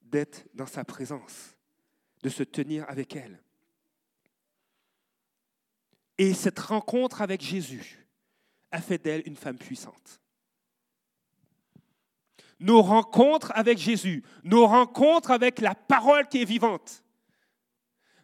d'être 0.02 0.48
dans 0.54 0.66
sa 0.66 0.84
présence, 0.84 1.56
de 2.24 2.30
se 2.30 2.44
tenir 2.44 2.90
avec 2.90 3.16
elle. 3.16 3.42
Et 6.18 6.34
cette 6.34 6.60
rencontre 6.60 7.22
avec 7.22 7.42
Jésus 7.42 8.08
a 8.72 8.82
fait 8.82 8.98
d'elle 8.98 9.24
une 9.26 9.36
femme 9.36 9.58
puissante. 9.58 10.22
Nos 12.60 12.82
rencontres 12.82 13.52
avec 13.56 13.78
Jésus, 13.78 14.24
nos 14.44 14.66
rencontres 14.66 15.32
avec 15.32 15.60
la 15.60 15.76
parole 15.76 16.28
qui 16.28 16.42
est 16.42 16.46
vivante, 16.46 17.04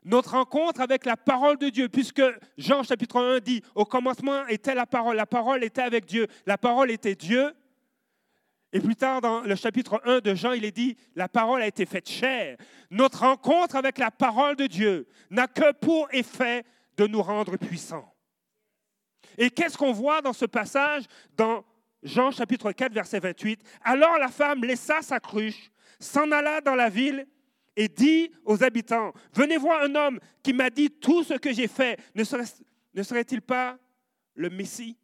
notre 0.05 0.31
rencontre 0.31 0.81
avec 0.81 1.05
la 1.05 1.17
parole 1.17 1.57
de 1.57 1.69
Dieu, 1.69 1.89
puisque 1.89 2.21
Jean 2.57 2.83
chapitre 2.83 3.21
1 3.21 3.39
dit, 3.39 3.61
au 3.75 3.85
commencement 3.85 4.45
était 4.47 4.75
la 4.75 4.85
parole, 4.85 5.15
la 5.15 5.25
parole 5.25 5.63
était 5.63 5.81
avec 5.81 6.05
Dieu, 6.05 6.27
la 6.45 6.57
parole 6.57 6.91
était 6.91 7.15
Dieu. 7.15 7.53
Et 8.71 8.79
plus 8.79 8.95
tard, 8.95 9.21
dans 9.21 9.41
le 9.41 9.55
chapitre 9.55 10.01
1 10.03 10.19
de 10.19 10.33
Jean, 10.33 10.51
il 10.53 10.65
est 10.65 10.71
dit, 10.71 10.97
la 11.15 11.29
parole 11.29 11.61
a 11.61 11.67
été 11.67 11.85
faite 11.85 12.09
chère. 12.09 12.57
Notre 12.89 13.19
rencontre 13.19 13.75
avec 13.75 13.97
la 13.97 14.11
parole 14.11 14.55
de 14.55 14.65
Dieu 14.65 15.07
n'a 15.29 15.47
que 15.47 15.71
pour 15.73 16.07
effet 16.11 16.65
de 16.97 17.07
nous 17.07 17.21
rendre 17.21 17.57
puissants. 17.57 18.11
Et 19.37 19.49
qu'est-ce 19.49 19.77
qu'on 19.77 19.93
voit 19.93 20.21
dans 20.21 20.33
ce 20.33 20.45
passage 20.45 21.03
dans 21.37 21.63
Jean 22.01 22.31
chapitre 22.31 22.71
4, 22.71 22.91
verset 22.93 23.19
28 23.19 23.61
Alors 23.83 24.17
la 24.17 24.27
femme 24.27 24.63
laissa 24.63 25.01
sa 25.01 25.19
cruche, 25.19 25.71
s'en 25.99 26.31
alla 26.31 26.59
dans 26.61 26.75
la 26.75 26.89
ville 26.89 27.27
et 27.75 27.87
dit 27.87 28.31
aux 28.45 28.63
habitants, 28.63 29.13
venez 29.33 29.57
voir 29.57 29.83
un 29.83 29.95
homme 29.95 30.19
qui 30.41 30.53
m'a 30.53 30.69
dit 30.69 30.89
tout 30.89 31.23
ce 31.23 31.33
que 31.35 31.53
j'ai 31.53 31.67
fait. 31.67 31.99
Ne 32.15 33.03
serait-il 33.03 33.41
pas 33.41 33.77
le 34.35 34.49
Messie? 34.49 34.97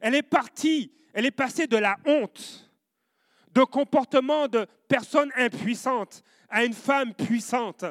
Elle 0.00 0.14
est 0.14 0.22
partie, 0.22 0.92
elle 1.14 1.26
est 1.26 1.30
passée 1.30 1.66
de 1.66 1.76
la 1.76 1.96
honte, 2.04 2.70
de 3.52 3.62
comportement 3.62 4.48
de 4.48 4.66
personne 4.88 5.30
impuissante 5.36 6.22
à 6.48 6.64
une 6.64 6.74
femme 6.74 7.14
puissante 7.14 7.84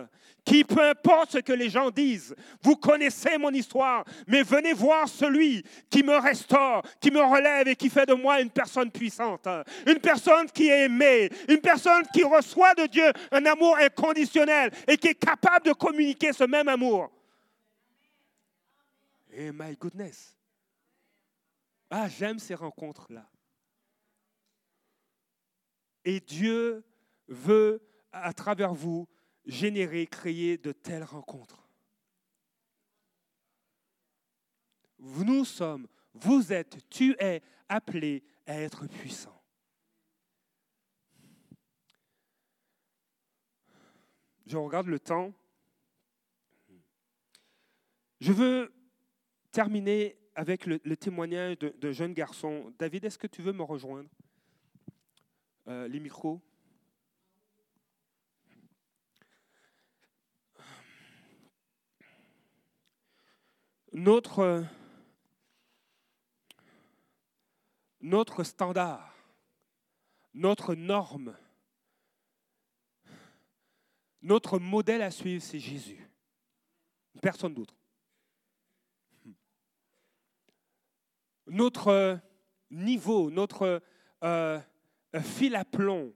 qui, 0.45 0.63
peu 0.63 0.81
importe 0.81 1.31
ce 1.31 1.37
que 1.39 1.51
les 1.51 1.69
gens 1.69 1.89
disent, 1.89 2.35
vous 2.61 2.75
connaissez 2.75 3.37
mon 3.37 3.49
histoire, 3.49 4.05
mais 4.27 4.43
venez 4.43 4.73
voir 4.73 5.09
celui 5.09 5.63
qui 5.89 6.03
me 6.03 6.15
restaure, 6.17 6.83
qui 7.01 7.09
me 7.09 7.21
relève 7.21 7.67
et 7.67 7.75
qui 7.75 7.89
fait 7.89 8.05
de 8.05 8.13
moi 8.13 8.39
une 8.39 8.51
personne 8.51 8.91
puissante, 8.91 9.47
une 9.87 9.99
personne 9.99 10.47
qui 10.51 10.69
est 10.69 10.85
aimée, 10.85 11.29
une 11.49 11.59
personne 11.59 12.03
qui 12.13 12.23
reçoit 12.23 12.75
de 12.75 12.85
Dieu 12.85 13.11
un 13.31 13.45
amour 13.45 13.75
inconditionnel 13.77 14.71
et 14.87 14.97
qui 14.97 15.07
est 15.07 15.15
capable 15.15 15.65
de 15.65 15.73
communiquer 15.73 16.31
ce 16.31 16.43
même 16.43 16.67
amour. 16.67 17.11
Et 19.31 19.51
my 19.51 19.75
goodness. 19.75 20.37
Ah, 21.89 22.07
j'aime 22.07 22.39
ces 22.39 22.55
rencontres-là. 22.55 23.27
Et 26.03 26.19
Dieu 26.19 26.83
veut, 27.27 27.81
à 28.11 28.31
travers 28.31 28.73
vous, 28.73 29.07
générer, 29.45 30.07
créer 30.07 30.57
de 30.57 30.71
telles 30.71 31.03
rencontres. 31.03 31.67
Nous 34.99 35.45
sommes, 35.45 35.87
vous 36.13 36.51
êtes, 36.51 36.89
tu 36.89 37.15
es 37.19 37.41
appelé 37.69 38.23
à 38.45 38.59
être 38.59 38.87
puissant. 38.87 39.41
Je 44.45 44.57
regarde 44.57 44.87
le 44.87 44.99
temps. 44.99 45.33
Je 48.19 48.31
veux 48.31 48.73
terminer 49.51 50.17
avec 50.35 50.65
le, 50.65 50.79
témoignage 50.97 51.57
d'un 51.57 51.91
jeune 51.91 52.13
garçon. 52.13 52.73
David, 52.77 53.05
est-ce 53.05 53.17
que 53.17 53.27
tu 53.27 53.41
veux 53.41 53.53
me 53.53 53.63
rejoindre? 53.63 54.09
Euh, 55.67 55.87
Les 55.87 55.99
micros 55.99 56.41
notre, 63.95 64.65
standard, 68.43 69.15
notre 70.33 70.75
norme, 70.75 71.35
notre 74.21 74.59
modèle 74.59 75.01
à 75.01 75.11
suivre, 75.11 75.41
c'est 75.41 75.59
Jésus. 75.59 76.05
Personne 77.21 77.53
d'autre. 77.53 77.73
Notre 81.47 82.19
niveau, 82.69 83.31
notre 83.31 83.81
euh, 84.23 84.59
fil 85.21 85.55
à 85.55 85.63
plomb, 85.63 86.13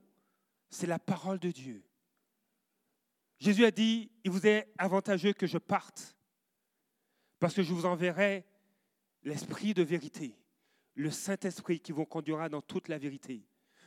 c'est 0.68 0.86
la 0.86 0.98
parole 0.98 1.38
de 1.38 1.50
Dieu. 1.50 1.82
Jésus 3.38 3.64
a 3.64 3.70
dit, 3.70 4.10
il 4.22 4.30
vous 4.30 4.46
est 4.46 4.70
avantageux 4.76 5.32
que 5.32 5.46
je 5.46 5.56
parte 5.56 6.14
parce 7.40 7.54
que 7.54 7.62
je 7.62 7.72
vous 7.72 7.86
enverrai 7.86 8.44
l'Esprit 9.24 9.74
de 9.74 9.82
vérité, 9.82 10.36
le 10.94 11.10
Saint-Esprit 11.10 11.80
qui 11.80 11.90
vous 11.90 12.06
conduira 12.06 12.48
dans 12.48 12.62
toute 12.62 12.88
la 12.88 12.98
vérité. 12.98 13.42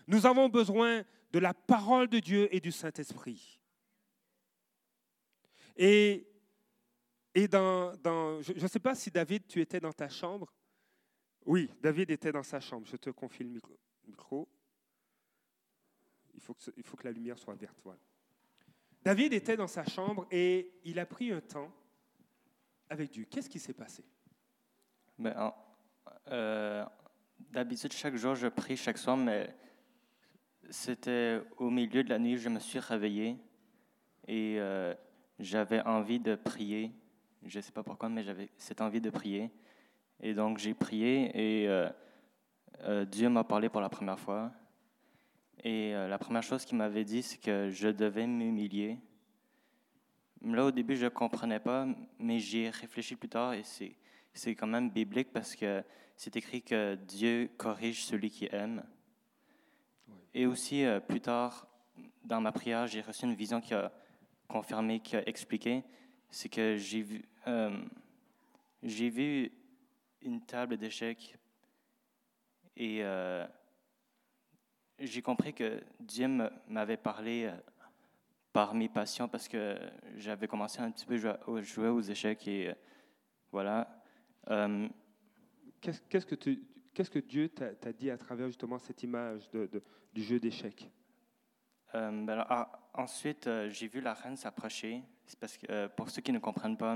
Nous 0.08 0.26
avons 0.26 0.50
besoin 0.50 1.04
de 1.32 1.40
la 1.40 1.54
parole 1.54 2.10
de 2.10 2.20
Dieu 2.20 2.54
et 2.54 2.60
du 2.60 2.72
Saint-Esprit. 2.72 3.60
Et, 5.78 6.28
et 7.34 7.48
dans, 7.48 7.96
dans 7.98 8.42
je 8.42 8.54
ne 8.54 8.68
sais 8.68 8.80
pas 8.80 8.96
si 8.96 9.10
David, 9.10 9.48
tu 9.48 9.62
étais 9.62 9.80
dans 9.80 9.94
ta 9.94 10.10
chambre. 10.10 10.52
Oui, 11.46 11.70
David 11.82 12.12
était 12.12 12.32
dans 12.32 12.44
sa 12.44 12.60
chambre. 12.60 12.88
Je 12.88 12.98
te 12.98 13.10
confie 13.10 13.44
le 13.44 13.50
micro. 14.06 14.48
Il 16.34 16.42
faut 16.42 16.54
que, 16.54 17.04
la 17.04 17.12
lumière 17.12 17.38
soit 17.38 17.56
verte. 17.56 17.78
David 19.04 19.34
était 19.34 19.58
dans 19.58 19.68
sa 19.68 19.86
chambre 19.86 20.28
et 20.32 20.74
il 20.84 21.00
a 21.00 21.06
pris 21.06 21.32
un 21.32 21.42
temps 21.42 21.72
avec 22.90 23.12
Dieu. 23.12 23.26
Qu'est-ce 23.30 23.50
qui 23.50 23.60
s'est 23.60 23.74
passé? 23.74 24.04
Ben, 25.18 25.54
euh, 26.30 26.86
D'habitude, 27.52 27.92
chaque 27.94 28.16
jour, 28.16 28.36
je 28.36 28.48
prie 28.48 28.78
chaque 28.78 28.98
soir, 28.98 29.18
mais 29.18 29.54
c'était 30.70 31.42
au 31.58 31.70
milieu 31.70 32.04
de 32.04 32.10
la 32.10 32.20
nuit, 32.20 32.38
je 32.38 32.50
me 32.50 32.60
suis 32.60 32.80
réveillé 32.80 33.38
et 34.28 34.56
euh, 34.60 34.94
j'avais 35.40 35.82
envie 35.82 36.20
de 36.20 36.36
prier. 36.36 36.92
Je 37.44 37.58
ne 37.58 37.62
sais 37.62 37.72
pas 37.72 37.84
pourquoi, 37.84 38.10
mais 38.10 38.24
j'avais 38.24 38.50
cette 38.58 38.82
envie 38.82 39.02
de 39.02 39.10
prier. 39.10 39.52
Et 40.20 40.34
donc, 40.34 40.58
j'ai 40.58 40.74
prié 40.74 41.64
et 41.64 41.68
euh, 41.68 43.06
Dieu 43.06 43.30
m'a 43.30 43.44
parlé 43.44 43.70
pour 43.70 43.82
la 43.82 43.90
première 43.90 44.20
fois. 44.20 44.52
Et 45.64 45.94
la 45.94 46.18
première 46.18 46.44
chose 46.44 46.66
qu'il 46.66 46.78
m'avait 46.78 47.06
dit, 47.06 47.22
c'est 47.22 47.38
que 47.38 47.70
je 47.70 47.90
devais 47.90 48.26
m'humilier 48.26 49.00
Là, 50.44 50.66
au 50.66 50.72
début, 50.72 50.98
je 50.98 51.06
ne 51.06 51.10
comprenais 51.10 51.60
pas, 51.60 51.88
mais 52.20 52.40
j'y 52.40 52.60
ai 52.60 52.70
réfléchi 52.70 53.16
plus 53.16 53.30
tard 53.30 53.54
et 53.54 53.64
c'est, 53.64 53.96
c'est 54.34 54.56
quand 54.56 54.68
même 54.68 54.90
biblique 54.90 55.32
parce 55.32 55.56
que 55.56 55.82
c'est 56.18 56.36
écrit 56.36 56.62
que 56.62 56.96
Dieu 56.96 57.50
corrige 57.58 58.04
celui 58.04 58.30
qui 58.30 58.50
aime. 58.52 58.84
Et 60.34 60.46
aussi, 60.46 60.84
euh, 60.84 61.00
plus 61.00 61.22
tard, 61.22 61.66
dans 62.26 62.42
ma 62.42 62.52
prière, 62.52 62.88
j'ai 62.88 63.00
reçu 63.00 63.24
une 63.24 63.36
vision 63.36 63.62
qui 63.62 63.74
a 63.74 63.90
confirmé, 64.50 65.00
qui 65.00 65.16
a 65.16 65.28
expliqué, 65.28 65.82
c'est 66.30 66.50
que 66.50 66.76
j'ai 66.76 67.02
vu, 67.02 67.24
euh, 67.48 67.82
j'ai 68.82 69.10
vu 69.10 69.50
une 70.22 70.42
table 70.42 70.76
d'échecs 70.76 71.38
et 72.76 73.00
euh, 73.02 73.48
j'ai 75.00 75.22
compris 75.22 75.54
que 75.54 75.82
Dieu 76.02 76.28
m'avait 76.68 76.98
parlé 76.98 77.50
par 78.54 78.76
mes 78.76 78.88
passions 78.88 79.28
parce 79.28 79.48
que 79.48 79.78
j'avais 80.16 80.48
commencé 80.48 80.80
un 80.80 80.92
petit 80.92 81.06
peu 81.06 81.16
à 81.28 81.62
jouer 81.62 81.90
aux 81.90 82.02
échecs 82.02 82.48
et 82.48 82.70
euh, 82.70 82.74
voilà. 83.52 84.02
Euh, 84.50 84.88
qu'est-ce, 85.82 86.26
que 86.26 86.36
tu, 86.36 86.62
qu'est-ce 86.94 87.10
que 87.10 87.20
Dieu 87.20 87.50
t'a, 87.50 87.92
dit 87.92 88.12
à 88.12 88.18
travers 88.18 88.48
justement 88.48 88.78
cette 88.78 89.02
image 89.02 89.50
de, 89.50 89.70
du 90.14 90.24
jeu 90.24 90.40
d'échecs? 90.40 90.90
Euh, 91.96 92.26
ben 92.26 92.46
ah, 92.50 92.80
Ensuite, 92.94 93.50
j'ai 93.70 93.88
vu 93.88 94.02
la 94.02 94.14
reine 94.14 94.38
s'approcher. 94.38 95.02
C'est 95.26 95.40
parce 95.40 95.58
que, 95.58 95.88
pour 95.88 96.12
ceux 96.12 96.22
qui 96.22 96.32
ne 96.32 96.38
comprennent 96.38 96.78
pas, 96.78 96.96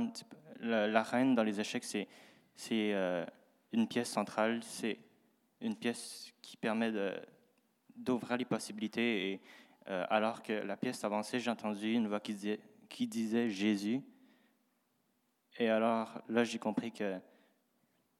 la, 0.60 1.02
reine 1.02 1.34
dans 1.34 1.43
les 1.43 1.60
échecs, 1.60 1.84
c'est, 1.84 2.08
c'est 2.56 2.93
une 3.72 3.88
pièce 3.88 4.12
centrale, 4.12 4.62
c'est 4.62 5.00
une 5.60 5.76
pièce 5.76 6.32
qui 6.39 6.56
permet 6.56 6.91
de, 6.91 7.20
d'ouvrir 7.96 8.38
les 8.38 8.46
possibilités 8.46 9.32
et 9.32 9.41
euh, 9.89 10.06
alors 10.10 10.43
que 10.43 10.52
la 10.52 10.76
pièce 10.76 11.04
avançait, 11.04 11.39
j'ai 11.39 11.50
entendu 11.50 11.93
une 11.93 12.08
voix 12.08 12.19
qui 12.19 12.34
disait, 12.34 12.60
qui 12.89 13.08
disait 13.08 13.50
Jésus. 13.50 14.02
Et 15.58 15.69
alors 15.69 16.21
là, 16.28 16.43
j'ai 16.43 16.60
compris 16.60 16.91
que 16.91 17.17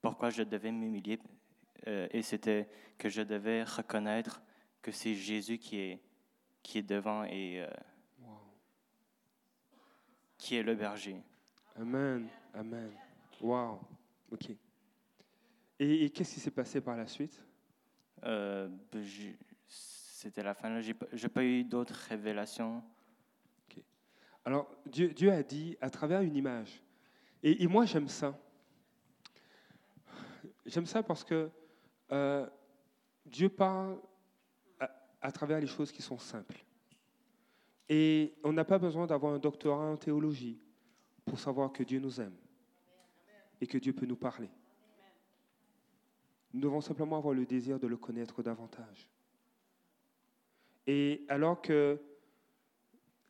pourquoi 0.02 0.30
je 0.30 0.44
devais 0.44 0.72
m'humilier. 0.72 1.20
Euh, 1.88 2.08
et 2.12 2.22
c'était 2.22 2.70
que 2.98 3.10
je 3.10 3.22
devais 3.22 3.64
reconnaître 3.64 4.42
que 4.82 4.92
c'est 4.92 5.14
Jésus 5.14 5.58
qui 5.58 5.78
est, 5.78 6.02
qui 6.64 6.78
est 6.78 6.84
devant 6.84 7.26
et 7.26 7.62
euh, 7.62 7.68
qui 10.38 10.56
est 10.56 10.64
le 10.64 10.76
berger. 10.76 11.22
Amen. 11.76 12.28
Amen. 12.54 12.92
Wow. 13.42 13.80
OK. 14.32 14.52
Et, 15.80 16.10
qu'est-ce 16.10 16.34
qui 16.34 16.40
s'est 16.40 16.52
passé 16.52 16.82
par 16.82 16.96
la 16.96 17.06
suite? 17.08 17.44
Ben, 18.24 18.72
c'était 20.28 20.44
la 20.44 20.54
fin. 20.54 20.82
Je 20.82 20.92
n'ai 20.92 21.30
pas 21.30 21.44
eu 21.46 21.64
d'autres 21.64 21.94
révélations. 22.10 22.84
Alors, 24.44 24.70
Dieu, 24.86 25.32
a 25.32 25.42
dit 25.42 25.78
à 25.80 25.90
travers 25.90 26.22
une 26.22 26.36
image. 26.36 26.84
Et, 27.42 27.66
moi, 27.66 27.86
j'aime 27.86 28.10
ça. 28.10 28.38
J'aime 30.66 30.86
ça 30.86 31.02
parce 31.02 31.24
que 31.24 31.50
euh, 32.12 32.46
Dieu 33.26 33.48
parle 33.48 34.02
à, 35.22 35.32
travers 35.32 35.62
les 35.62 35.68
choses 35.68 35.94
qui 35.94 36.02
sont 36.02 36.18
simples. 36.18 36.62
Et 37.88 38.36
on 38.44 38.52
n'a 38.52 38.66
pas 38.66 38.80
besoin 38.80 39.08
d'avoir 39.08 39.34
un 39.34 39.40
doctorat 39.40 39.86
en 39.86 39.96
théologie 39.96 40.60
pour 41.24 41.40
savoir 41.40 41.72
que 41.72 41.84
Dieu 41.84 42.02
nous 42.02 42.20
aime 42.20 42.36
et 43.62 43.68
que 43.68 43.78
Dieu 43.78 43.94
peut 43.94 44.06
nous 44.06 44.18
parler. 44.18 44.50
Nous 46.52 46.60
devons 46.60 46.82
simplement 46.82 47.18
avoir 47.18 47.34
le 47.34 47.46
désir 47.46 47.80
de 47.80 47.88
le 47.88 47.96
connaître 47.96 48.44
davantage. 48.44 49.10
Et 50.88 51.26
alors 51.28 51.62
que 51.62 52.00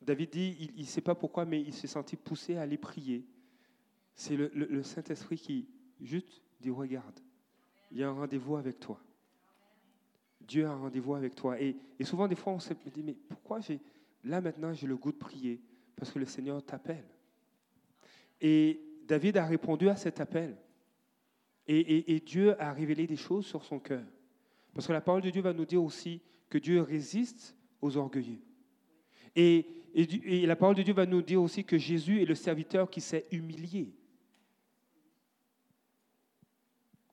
David 0.00 0.30
dit, 0.30 0.72
il 0.76 0.82
ne 0.82 0.86
sait 0.86 1.00
pas 1.00 1.16
pourquoi, 1.16 1.44
mais 1.44 1.60
il 1.60 1.74
s'est 1.74 1.88
senti 1.88 2.16
poussé 2.16 2.56
à 2.56 2.62
aller 2.62 2.78
prier. 2.78 3.26
C'est 4.14 4.36
le, 4.36 4.82
Saint-Esprit 4.82 5.36
qui 5.36 5.68
juste 6.00 6.40
dit, 6.60 6.70
regarde, 6.70 7.20
il 7.90 7.98
y 7.98 8.02
a 8.02 8.08
un 8.08 8.12
rendez-vous 8.12 8.56
avec 8.56 8.78
toi. 8.78 9.00
Dieu 10.40 10.66
a 10.66 10.70
un 10.70 10.76
rendez-vous 10.76 11.14
avec 11.14 11.34
toi. 11.34 11.60
Et, 11.60 11.76
souvent, 12.02 12.28
des 12.28 12.36
fois, 12.36 12.52
on 12.52 12.60
se 12.60 12.72
dit, 12.72 13.02
mais 13.02 13.14
pourquoi 13.28 13.60
j'ai, 13.60 13.80
là 14.24 14.40
maintenant, 14.40 14.72
j'ai 14.72 14.86
le 14.86 14.96
goût 14.96 15.12
de 15.12 15.18
prier? 15.18 15.60
Parce 15.96 16.12
que 16.12 16.18
le 16.18 16.26
Seigneur 16.26 16.64
t'appelle. 16.64 17.04
Et 18.40 18.80
David 19.04 19.36
a 19.36 19.46
répondu 19.46 19.88
à 19.88 19.96
cet 19.96 20.20
appel. 20.20 20.56
Et, 21.66 22.20
Dieu 22.24 22.60
a 22.60 22.72
révélé 22.72 23.06
des 23.06 23.16
choses 23.16 23.46
sur 23.46 23.62
son 23.64 23.78
cœur. 23.78 24.04
Parce 24.72 24.86
que 24.86 24.92
la 24.92 25.00
parole 25.00 25.22
de 25.22 25.30
Dieu 25.30 25.42
va 25.42 25.52
nous 25.52 25.66
dire 25.66 25.82
aussi 25.82 26.22
que 26.48 26.58
Dieu 26.58 26.82
résiste 26.82 27.56
aux 27.80 27.96
orgueilleux. 27.96 28.40
Et, 29.36 29.66
la 30.46 30.56
parole 30.56 30.76
de 30.76 30.82
Dieu 30.82 30.94
va 30.94 31.06
nous 31.06 31.22
dire 31.22 31.42
aussi 31.42 31.64
que 31.64 31.78
Jésus 31.78 32.22
est 32.22 32.26
le 32.26 32.34
serviteur 32.34 32.88
qui 32.90 33.00
s'est 33.00 33.26
humilié. 33.30 33.92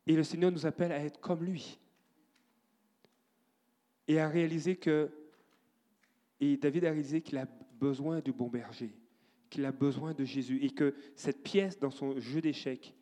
Et 0.08 0.16
le 0.16 0.24
Seigneur 0.24 0.52
nous 0.52 0.66
appelle 0.66 0.92
à 0.92 1.00
être 1.00 1.20
comme 1.20 1.44
lui 1.44 1.80
et 4.08 4.20
a 4.20 4.30
réalisé 4.30 4.76
que, 4.76 5.10
et 6.40 6.58
David 6.58 6.86
a 6.86 6.90
réalisé 6.90 7.22
qu'il 7.22 7.38
a 7.38 7.48
besoin 7.80 8.20
du 8.20 8.32
bon 8.32 8.48
berger, 8.48 8.94
qu'il 9.50 9.66
a 9.66 9.72
besoin 9.72 10.14
de 10.14 10.24
Jésus, 10.24 10.60
et 10.64 10.70
que 10.70 10.94
cette 11.16 11.42
pièce 11.42 11.80
dans 11.80 11.90
son 11.90 12.20
jeu 12.20 12.40
d'échecs 12.42 12.94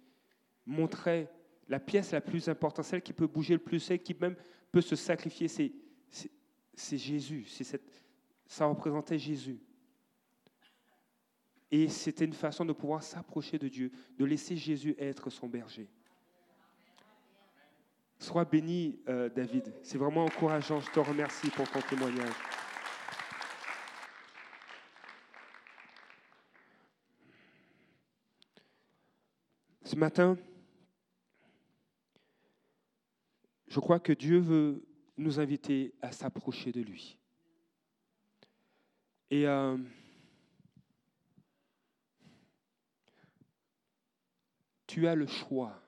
montrait 0.66 1.30
la 1.68 1.80
pièce 1.80 2.12
la 2.12 2.22
plus 2.22 2.48
importante, 2.48 2.86
celle 2.86 3.02
qui 3.02 3.14
peut 3.14 3.28
bouger 3.28 3.56
le 3.56 3.60
plus, 3.60 3.80
celle 3.80 4.02
qui 4.02 4.16
même 4.20 4.36
peut 4.72 4.82
se 4.82 4.96
sacrifier, 4.96 5.48
c'est 5.48 5.72
Jésus, 6.76 7.46
cette, 7.46 8.04
ça 8.46 8.66
représentait 8.66 9.20
Jésus. 9.20 9.60
Et 11.72 11.88
c'était 11.90 12.26
une 12.26 12.34
façon 12.34 12.66
de 12.66 12.74
pouvoir 12.74 13.02
s'approcher 13.02 13.58
de 13.58 13.68
Dieu, 13.68 13.92
de 14.18 14.26
laisser 14.26 14.56
Jésus 14.56 14.96
être 15.00 15.30
son 15.30 15.48
berger. 15.48 15.90
Sois 18.20 18.46
béni, 18.46 19.00
euh, 19.10 19.28
David. 19.28 19.74
C'est 19.82 19.98
vraiment 19.98 20.26
encourageant. 20.26 20.80
Je 20.80 20.92
te 20.92 21.00
remercie 21.00 21.50
pour 21.50 21.70
ton 21.70 21.82
témoignage. 21.82 22.34
Ce 29.84 29.96
matin, 29.96 30.38
je 33.68 33.80
crois 33.80 34.00
que 34.00 34.14
Dieu 34.14 34.40
veut 34.40 34.86
nous 35.18 35.40
inviter 35.40 35.94
à 36.02 36.12
s'approcher 36.12 36.72
de 36.72 36.82
lui. 36.82 37.18
Et 39.30 39.48
euh, 39.48 39.78
tu 44.88 45.08
as 45.08 45.16
le 45.16 45.28
choix 45.28 45.84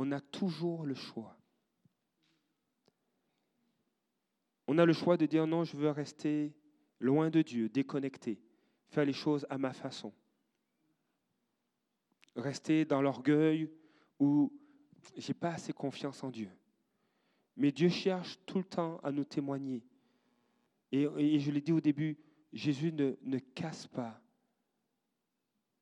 on 0.00 0.12
a 0.12 0.20
toujours 0.20 0.86
le 0.86 0.94
choix. 0.94 1.36
On 4.68 4.78
a 4.78 4.86
le 4.86 4.92
choix 4.92 5.16
de 5.16 5.26
dire 5.26 5.44
non, 5.48 5.64
je 5.64 5.76
veux 5.76 5.90
rester 5.90 6.54
loin 7.00 7.30
de 7.30 7.42
Dieu, 7.42 7.68
déconnecté, 7.68 8.40
faire 8.86 9.04
les 9.04 9.12
choses 9.12 9.44
à 9.50 9.58
ma 9.58 9.72
façon. 9.72 10.14
Rester 12.36 12.84
dans 12.84 13.02
l'orgueil 13.02 13.68
où 14.20 14.52
j'ai 15.16 15.34
pas 15.34 15.54
assez 15.54 15.72
confiance 15.72 16.22
en 16.22 16.30
Dieu. 16.30 16.50
Mais 17.58 17.70
Dieu 17.70 17.90
cherche 17.90 18.38
tout 18.46 18.58
le 18.58 18.64
temps 18.64 18.98
à 19.02 19.12
nous 19.12 19.24
témoigner. 19.24 19.82
Et, 20.90 21.38
je 21.38 21.50
l'ai 21.50 21.60
dit 21.60 21.72
au 21.72 21.80
début, 21.82 22.16
Jésus 22.54 22.92
ne, 22.92 23.38
casse 23.54 23.86
pas 23.86 24.18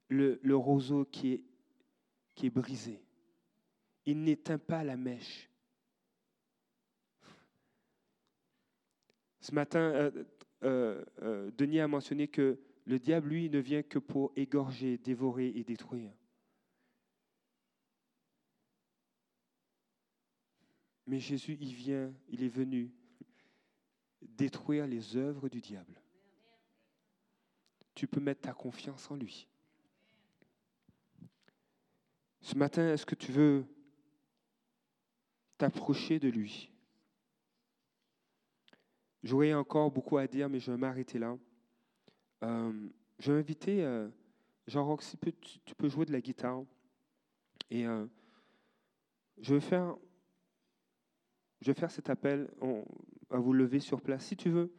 le, 0.09 0.57
roseau 0.57 1.05
qui 1.05 1.35
est, 1.35 1.45
qui 2.35 2.47
est 2.47 2.51
brisé 2.51 3.07
il 4.07 4.23
n'éteint 4.23 4.59
pas 4.59 4.85
la 4.85 4.97
mèche. 4.97 5.51
Ce 9.41 9.53
matin, 9.53 9.81
euh, 9.81 10.25
euh, 10.63 11.05
euh, 11.23 11.51
Denis 11.57 11.81
a 11.81 11.89
mentionné 11.89 12.29
que 12.29 12.59
le 12.85 12.99
diable, 12.99 13.29
lui, 13.29 13.51
ne 13.51 13.59
vient 13.59 13.83
que 13.83 13.99
pour 13.99 14.33
égorger, 14.37 14.97
dévorer 14.99 15.49
et 15.49 15.65
détruire. 15.65 16.13
Mais 21.07 21.21
Jésus, 21.21 21.57
il 21.61 21.73
vient, 21.75 22.13
il 22.29 22.43
est 22.43 22.49
venu 22.49 22.93
détruire 24.23 24.87
les 24.87 25.17
œuvres 25.17 25.49
du 25.49 25.61
diable. 25.61 26.01
Tu 27.95 28.07
peux 28.07 28.21
mettre 28.21 28.43
ta 28.43 28.53
confiance 28.53 29.11
en 29.11 29.17
lui. 29.17 29.49
Ce 32.41 32.55
matin, 32.55 32.93
est-ce 32.93 33.07
que 33.07 33.15
tu 33.15 33.33
veux 33.33 33.67
t'approcher 35.59 36.19
de 36.19 36.29
lui? 36.29 36.71
J'aurais 39.23 39.55
encore 39.55 39.91
beaucoup 39.91 40.19
à 40.19 40.27
dire, 40.27 40.49
mais 40.49 40.61
je 40.61 40.71
vais 40.71 40.77
m'arrêter 40.77 41.19
là. 41.19 41.37
Euh, 42.45 42.89
je 43.19 43.33
vais 43.33 43.39
inviter, 43.41 43.83
euh, 43.83 44.09
Jean-Roch, 44.67 45.03
si 45.03 45.17
tu, 45.65 45.75
peux 45.75 45.89
jouer 45.89 46.05
de 46.07 46.13
la 46.13 46.21
guitare? 46.21 46.63
Et 47.71 47.87
euh, 47.87 48.07
je, 49.39 49.55
vais 49.55 49.61
faire, 49.61 49.97
je 51.67 51.73
vais 51.73 51.81
faire 51.81 51.91
cet 51.91 52.11
appel 52.11 52.49
à 53.29 53.39
vous 53.39 53.53
lever 53.53 53.81
sur 53.81 54.01
place. 54.01 54.27
Si 54.27 54.37
tu 54.37 54.51
veux 54.51 54.73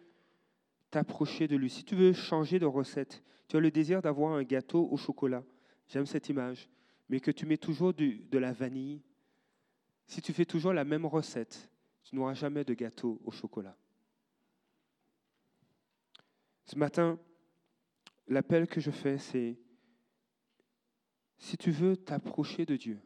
t'approcher 0.89 1.49
de 1.49 1.57
lui, 1.57 1.69
si 1.69 1.83
tu 1.83 1.97
veux 1.97 2.13
changer 2.13 2.59
de 2.59 2.65
recette, 2.65 3.25
tu 3.49 3.57
as 3.57 3.59
le 3.59 3.71
désir 3.71 4.01
d'avoir 4.01 4.31
un 4.31 4.43
gâteau 4.43 4.87
au 4.89 4.95
chocolat. 4.95 5.43
J'aime 5.89 6.05
cette 6.05 6.29
image. 6.29 6.69
Mais 7.09 7.19
que 7.19 7.29
tu 7.29 7.45
mets 7.45 7.57
toujours 7.57 7.93
de 7.93 8.37
la 8.37 8.53
vanille, 8.53 9.01
si 10.05 10.21
tu 10.21 10.31
fais 10.31 10.45
toujours 10.45 10.71
la 10.71 10.85
même 10.85 11.05
recette, 11.05 11.69
tu 12.03 12.15
n'auras 12.15 12.33
jamais 12.33 12.63
de 12.63 12.73
gâteau 12.73 13.19
au 13.25 13.31
chocolat. 13.31 13.75
Ce 16.63 16.77
matin, 16.77 17.19
l'appel 18.29 18.65
que 18.65 18.79
je 18.79 18.91
fais, 18.91 19.17
c'est 19.17 19.59
si 21.37 21.57
tu 21.57 21.69
veux 21.71 21.97
t'approcher 21.97 22.65
de 22.65 22.77
Dieu, 22.77 23.01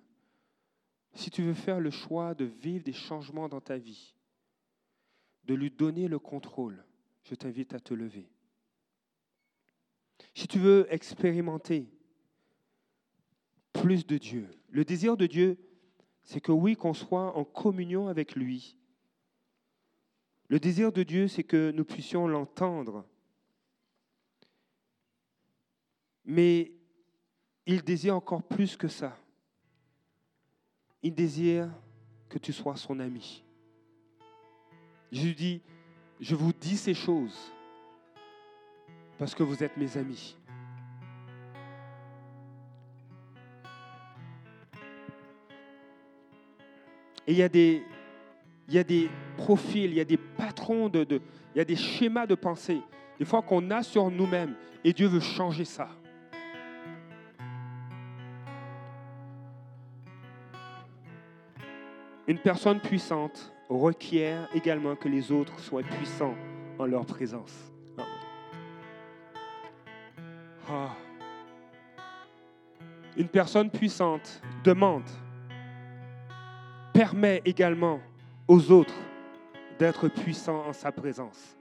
si 1.13 1.29
tu 1.29 1.41
veux 1.43 1.53
faire 1.53 1.79
le 1.79 1.91
choix 1.91 2.33
de 2.33 2.45
vivre 2.45 2.83
des 2.83 2.93
changements 2.93 3.49
dans 3.49 3.61
ta 3.61 3.77
vie, 3.77 4.15
de 5.45 5.53
lui 5.53 5.71
donner 5.71 6.07
le 6.07 6.19
contrôle, 6.19 6.83
je 7.23 7.35
t'invite 7.35 7.73
à 7.73 7.79
te 7.79 7.93
lever. 7.93 8.29
Si 10.33 10.47
tu 10.47 10.59
veux 10.59 10.87
expérimenter 10.89 11.87
plus 13.73 14.05
de 14.05 14.17
Dieu, 14.17 14.49
le 14.69 14.85
désir 14.85 15.17
de 15.17 15.25
Dieu, 15.25 15.57
c'est 16.23 16.41
que 16.41 16.51
oui, 16.51 16.75
qu'on 16.75 16.93
soit 16.93 17.35
en 17.35 17.43
communion 17.43 18.07
avec 18.07 18.35
lui. 18.35 18.77
Le 20.47 20.59
désir 20.59 20.91
de 20.91 21.03
Dieu, 21.03 21.27
c'est 21.27 21.43
que 21.43 21.71
nous 21.71 21.85
puissions 21.85 22.27
l'entendre. 22.27 23.05
Mais 26.25 26.71
il 27.65 27.81
désire 27.83 28.15
encore 28.15 28.43
plus 28.43 28.77
que 28.77 28.87
ça. 28.87 29.17
Il 31.03 31.13
désire 31.13 31.69
que 32.29 32.37
tu 32.37 32.53
sois 32.53 32.75
son 32.75 32.99
ami. 32.99 33.43
Jésus 35.11 35.33
dit, 35.33 35.61
je 36.19 36.35
vous 36.35 36.53
dis 36.53 36.77
ces 36.77 36.93
choses 36.93 37.51
parce 39.17 39.35
que 39.35 39.43
vous 39.43 39.63
êtes 39.63 39.77
mes 39.77 39.97
amis. 39.97 40.35
Et 47.27 47.33
il 47.33 47.37
y 47.37 47.43
a 47.43 47.49
des, 48.83 49.09
profils, 49.37 49.89
il 49.91 49.93
y 49.93 49.99
a 49.99 50.05
des 50.05 50.17
patrons, 50.17 50.91
il 50.93 51.21
y 51.55 51.59
a 51.59 51.65
des 51.65 51.75
schémas 51.75 52.25
de 52.25 52.35
pensée, 52.35 52.81
des 53.19 53.25
fois 53.25 53.41
qu'on 53.41 53.69
a 53.69 53.83
sur 53.83 54.09
nous-mêmes, 54.09 54.55
et 54.83 54.91
Dieu 54.91 55.07
veut 55.07 55.19
changer 55.19 55.65
ça. 55.65 55.89
Une 62.31 62.37
personne 62.37 62.79
puissante 62.79 63.51
requiert 63.67 64.47
également 64.55 64.95
que 64.95 65.09
les 65.09 65.33
autres 65.33 65.59
soient 65.59 65.83
puissants 65.83 66.33
en 66.79 66.85
leur 66.85 67.05
présence. 67.05 67.53
Ah. 67.97 68.05
Ah. 70.69 70.95
Une 73.17 73.27
personne 73.27 73.69
puissante 73.69 74.41
demande 74.63 75.09
permet 76.93 77.41
également 77.43 77.99
aux 78.47 78.71
autres 78.71 78.95
d'être 79.77 80.07
puissants 80.07 80.63
en 80.67 80.71
sa 80.71 80.93
présence. 80.93 81.57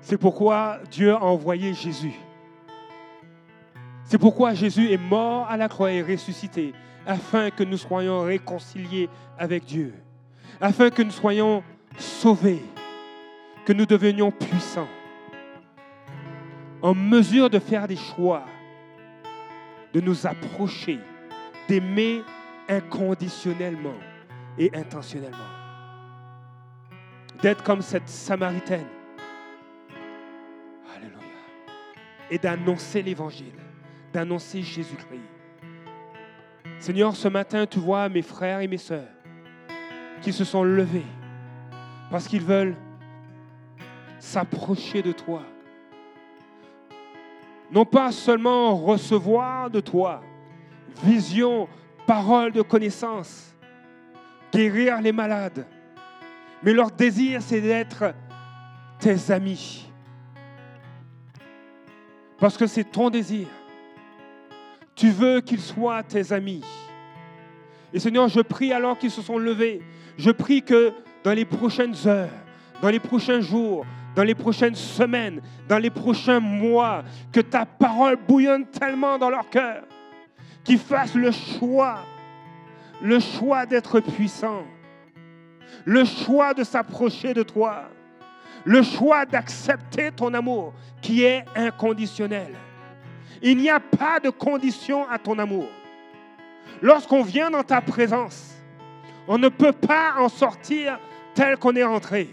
C'est 0.00 0.18
pourquoi 0.18 0.78
Dieu 0.88 1.14
a 1.14 1.24
envoyé 1.24 1.74
Jésus. 1.74 2.14
C'est 4.08 4.16
pourquoi 4.16 4.54
Jésus 4.54 4.90
est 4.90 4.96
mort 4.96 5.46
à 5.50 5.58
la 5.58 5.68
croix 5.68 5.92
et 5.92 6.00
ressuscité, 6.00 6.72
afin 7.06 7.50
que 7.50 7.62
nous 7.62 7.76
soyons 7.76 8.22
réconciliés 8.22 9.10
avec 9.38 9.66
Dieu, 9.66 9.92
afin 10.62 10.88
que 10.88 11.02
nous 11.02 11.10
soyons 11.10 11.62
sauvés, 11.98 12.62
que 13.66 13.74
nous 13.74 13.84
devenions 13.84 14.30
puissants, 14.30 14.88
en 16.80 16.94
mesure 16.94 17.50
de 17.50 17.58
faire 17.58 17.86
des 17.86 17.96
choix, 17.96 18.46
de 19.92 20.00
nous 20.00 20.26
approcher, 20.26 21.00
d'aimer 21.68 22.22
inconditionnellement 22.66 23.98
et 24.56 24.70
intentionnellement. 24.74 25.36
D'être 27.42 27.62
comme 27.62 27.82
cette 27.82 28.08
Samaritaine. 28.08 28.86
Alléluia. 30.96 31.18
Et 32.30 32.38
d'annoncer 32.38 33.02
l'Évangile, 33.02 33.67
d'annoncer 34.12 34.62
Jésus-Christ. 34.62 35.20
Seigneur, 36.78 37.16
ce 37.16 37.28
matin, 37.28 37.66
tu 37.66 37.78
vois 37.78 38.08
mes 38.08 38.22
frères 38.22 38.60
et 38.60 38.68
mes 38.68 38.78
sœurs 38.78 39.08
qui 40.22 40.32
se 40.32 40.44
sont 40.44 40.62
levés 40.62 41.06
parce 42.10 42.26
qu'ils 42.26 42.42
veulent 42.42 42.76
s'approcher 44.18 45.02
de 45.02 45.12
toi. 45.12 45.42
Non 47.70 47.84
pas 47.84 48.12
seulement 48.12 48.76
recevoir 48.76 49.70
de 49.70 49.80
toi, 49.80 50.22
vision, 51.04 51.68
parole 52.06 52.52
de 52.52 52.62
connaissance, 52.62 53.54
guérir 54.52 55.00
les 55.02 55.12
malades, 55.12 55.66
mais 56.62 56.72
leur 56.72 56.90
désir, 56.90 57.42
c'est 57.42 57.60
d'être 57.60 58.14
tes 58.98 59.30
amis. 59.30 59.86
Parce 62.38 62.56
que 62.56 62.66
c'est 62.66 62.84
ton 62.84 63.10
désir. 63.10 63.48
Tu 64.98 65.10
veux 65.10 65.40
qu'ils 65.40 65.60
soient 65.60 66.02
tes 66.02 66.32
amis. 66.32 66.64
Et 67.92 68.00
Seigneur, 68.00 68.26
je 68.26 68.40
prie 68.40 68.72
alors 68.72 68.98
qu'ils 68.98 69.12
se 69.12 69.22
sont 69.22 69.38
levés. 69.38 69.80
Je 70.18 70.32
prie 70.32 70.60
que 70.60 70.92
dans 71.22 71.32
les 71.32 71.44
prochaines 71.44 71.94
heures, 72.04 72.32
dans 72.82 72.88
les 72.88 72.98
prochains 72.98 73.40
jours, 73.40 73.86
dans 74.16 74.24
les 74.24 74.34
prochaines 74.34 74.74
semaines, 74.74 75.40
dans 75.68 75.78
les 75.78 75.90
prochains 75.90 76.40
mois, 76.40 77.04
que 77.30 77.38
ta 77.38 77.64
parole 77.64 78.16
bouillonne 78.26 78.66
tellement 78.66 79.18
dans 79.18 79.30
leur 79.30 79.48
cœur, 79.48 79.84
qu'ils 80.64 80.80
fassent 80.80 81.14
le 81.14 81.30
choix, 81.30 82.00
le 83.00 83.20
choix 83.20 83.66
d'être 83.66 84.00
puissant, 84.00 84.64
le 85.84 86.04
choix 86.04 86.54
de 86.54 86.64
s'approcher 86.64 87.34
de 87.34 87.44
toi, 87.44 87.84
le 88.64 88.82
choix 88.82 89.24
d'accepter 89.24 90.10
ton 90.10 90.34
amour 90.34 90.74
qui 91.00 91.22
est 91.22 91.44
inconditionnel. 91.54 92.52
Il 93.42 93.58
n'y 93.58 93.70
a 93.70 93.80
pas 93.80 94.20
de 94.20 94.30
condition 94.30 95.08
à 95.08 95.18
ton 95.18 95.38
amour. 95.38 95.68
Lorsqu'on 96.82 97.22
vient 97.22 97.50
dans 97.50 97.62
ta 97.62 97.80
présence, 97.80 98.54
on 99.26 99.38
ne 99.38 99.48
peut 99.48 99.72
pas 99.72 100.14
en 100.18 100.28
sortir 100.28 100.98
tel 101.34 101.56
qu'on 101.56 101.76
est 101.76 101.84
entré. 101.84 102.28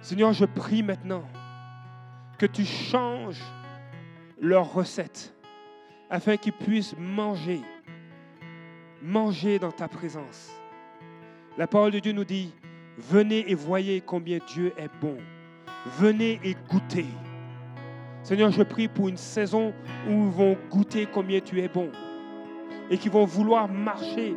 Seigneur, 0.00 0.32
je 0.32 0.44
prie 0.44 0.82
maintenant 0.82 1.24
que 2.38 2.46
tu 2.46 2.64
changes 2.64 3.42
leur 4.40 4.72
recette 4.72 5.34
afin 6.10 6.36
qu'ils 6.36 6.52
puissent 6.52 6.94
manger, 6.96 7.60
manger 9.02 9.58
dans 9.58 9.72
ta 9.72 9.88
présence. 9.88 10.50
La 11.56 11.66
parole 11.66 11.90
de 11.90 11.98
Dieu 11.98 12.12
nous 12.12 12.24
dit, 12.24 12.54
venez 12.96 13.50
et 13.50 13.54
voyez 13.54 14.00
combien 14.00 14.38
Dieu 14.46 14.72
est 14.78 14.90
bon. 15.00 15.18
Venez 15.98 16.40
et 16.44 16.56
goûtez. 16.70 17.06
Seigneur, 18.28 18.50
je 18.50 18.62
prie 18.62 18.88
pour 18.88 19.08
une 19.08 19.16
saison 19.16 19.72
où 20.06 20.10
ils 20.10 20.30
vont 20.30 20.58
goûter 20.70 21.08
combien 21.10 21.40
tu 21.40 21.62
es 21.62 21.68
bon 21.68 21.88
et 22.90 22.98
qui 22.98 23.08
vont 23.08 23.24
vouloir 23.24 23.68
marcher 23.68 24.36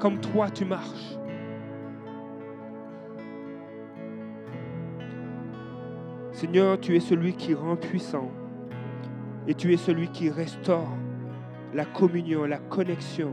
comme 0.00 0.20
toi 0.20 0.50
tu 0.50 0.66
marches. 0.66 1.16
Seigneur, 6.32 6.78
tu 6.78 6.94
es 6.94 7.00
celui 7.00 7.32
qui 7.32 7.54
rend 7.54 7.76
puissant 7.76 8.30
et 9.48 9.54
tu 9.54 9.72
es 9.72 9.78
celui 9.78 10.08
qui 10.08 10.28
restaure 10.28 10.92
la 11.72 11.86
communion, 11.86 12.44
la 12.44 12.58
connexion, 12.58 13.32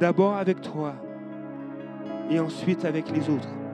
d'abord 0.00 0.34
avec 0.34 0.60
toi 0.60 0.96
et 2.32 2.40
ensuite 2.40 2.84
avec 2.84 3.12
les 3.12 3.30
autres. 3.30 3.65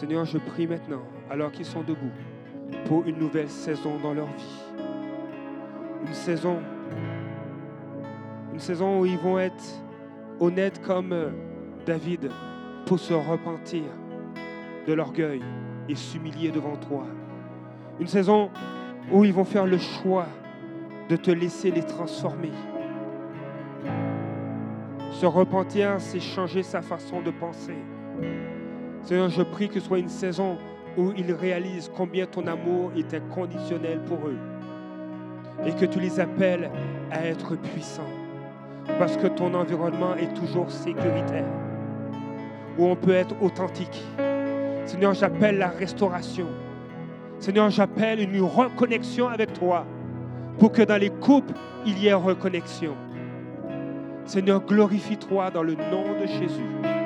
Seigneur, 0.00 0.24
je 0.24 0.38
prie 0.38 0.66
maintenant, 0.66 1.02
alors 1.28 1.52
qu'ils 1.52 1.66
sont 1.66 1.82
debout, 1.82 2.10
pour 2.86 3.06
une 3.06 3.18
nouvelle 3.18 3.50
saison 3.50 3.98
dans 4.02 4.14
leur 4.14 4.28
vie. 4.28 4.62
Une 6.06 6.14
saison, 6.14 6.56
une 8.54 8.60
saison 8.60 9.00
où 9.00 9.04
ils 9.04 9.18
vont 9.18 9.38
être 9.38 9.62
honnêtes 10.40 10.80
comme 10.80 11.12
euh, 11.12 11.28
David 11.84 12.30
pour 12.86 12.98
se 12.98 13.12
repentir 13.12 13.82
de 14.86 14.94
l'orgueil 14.94 15.42
et 15.86 15.94
s'humilier 15.94 16.50
devant 16.50 16.78
toi. 16.78 17.04
Une 18.00 18.06
saison 18.06 18.48
où 19.12 19.26
ils 19.26 19.34
vont 19.34 19.44
faire 19.44 19.66
le 19.66 19.76
choix 19.76 20.28
de 21.10 21.16
te 21.16 21.30
laisser 21.30 21.70
les 21.70 21.82
transformer. 21.82 22.52
Se 25.10 25.26
repentir, 25.26 25.96
c'est 25.98 26.20
changer 26.20 26.62
sa 26.62 26.80
façon 26.80 27.20
de 27.20 27.30
penser. 27.30 27.76
Seigneur, 29.10 29.28
je 29.28 29.42
prie 29.42 29.68
que 29.68 29.80
ce 29.80 29.86
soit 29.86 29.98
une 29.98 30.08
saison 30.08 30.56
où 30.96 31.10
ils 31.16 31.32
réalisent 31.32 31.90
combien 31.96 32.26
ton 32.26 32.46
amour 32.46 32.92
est 32.96 33.12
inconditionnel 33.12 33.98
pour 34.04 34.18
eux 34.28 34.38
et 35.66 35.72
que 35.72 35.84
tu 35.84 35.98
les 35.98 36.20
appelles 36.20 36.70
à 37.10 37.26
être 37.26 37.56
puissants 37.56 38.06
parce 39.00 39.16
que 39.16 39.26
ton 39.26 39.52
environnement 39.54 40.14
est 40.14 40.32
toujours 40.34 40.70
sécuritaire, 40.70 41.48
où 42.78 42.86
on 42.86 42.94
peut 42.94 43.10
être 43.10 43.34
authentique. 43.42 44.00
Seigneur, 44.84 45.14
j'appelle 45.14 45.58
la 45.58 45.70
restauration. 45.70 46.46
Seigneur, 47.40 47.68
j'appelle 47.68 48.20
une 48.20 48.40
reconnexion 48.40 49.26
avec 49.26 49.54
toi 49.54 49.86
pour 50.60 50.70
que 50.70 50.82
dans 50.82 50.98
les 51.00 51.10
couples, 51.10 51.54
il 51.84 51.98
y 51.98 52.06
ait 52.06 52.12
reconnexion. 52.12 52.94
Seigneur, 54.24 54.64
glorifie-toi 54.64 55.50
dans 55.50 55.64
le 55.64 55.74
nom 55.74 56.04
de 56.20 56.26
Jésus. 56.28 56.99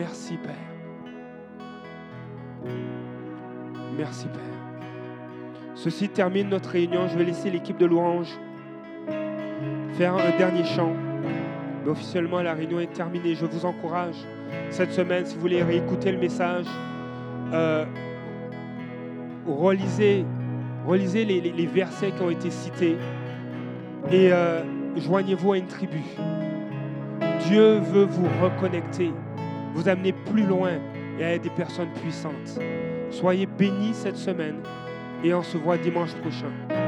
Merci 0.00 0.38
Père. 0.38 0.54
Merci 3.98 4.28
Père. 4.28 4.40
Ceci 5.74 6.08
termine 6.08 6.48
notre 6.48 6.70
réunion. 6.70 7.06
Je 7.06 7.18
vais 7.18 7.24
laisser 7.24 7.50
l'équipe 7.50 7.76
de 7.76 7.84
louange 7.84 8.30
faire 9.98 10.14
un 10.14 10.38
dernier 10.38 10.64
chant. 10.64 10.94
Mais 11.84 11.90
officiellement, 11.90 12.40
la 12.40 12.54
réunion 12.54 12.80
est 12.80 12.90
terminée. 12.90 13.34
Je 13.34 13.44
vous 13.44 13.66
encourage 13.66 14.14
cette 14.70 14.92
semaine, 14.92 15.26
si 15.26 15.34
vous 15.34 15.42
voulez 15.42 15.62
réécouter 15.62 16.12
le 16.12 16.18
message, 16.18 16.64
euh, 17.52 17.84
relisez, 19.46 20.24
relisez 20.86 21.26
les, 21.26 21.66
versets 21.66 22.12
qui 22.12 22.22
ont 22.22 22.30
été 22.30 22.50
cités 22.50 22.96
et 24.10 24.32
euh, 24.32 24.62
joignez-vous 24.96 25.52
à 25.52 25.58
une 25.58 25.66
tribu. 25.66 26.00
Dieu 27.46 27.80
veut 27.80 28.06
vous 28.06 28.28
reconnecter 28.42 29.12
vous 29.74 29.88
amener 29.88 30.12
plus 30.12 30.44
loin 30.44 30.72
et 31.18 31.24
à 31.24 31.34
être 31.34 31.42
des 31.42 31.50
personnes 31.50 31.90
puissantes. 32.02 32.58
Soyez 33.10 33.46
bénis 33.46 33.94
cette 33.94 34.16
semaine 34.16 34.60
et 35.24 35.34
on 35.34 35.42
se 35.42 35.56
voit 35.56 35.76
dimanche 35.76 36.14
prochain. 36.14 36.79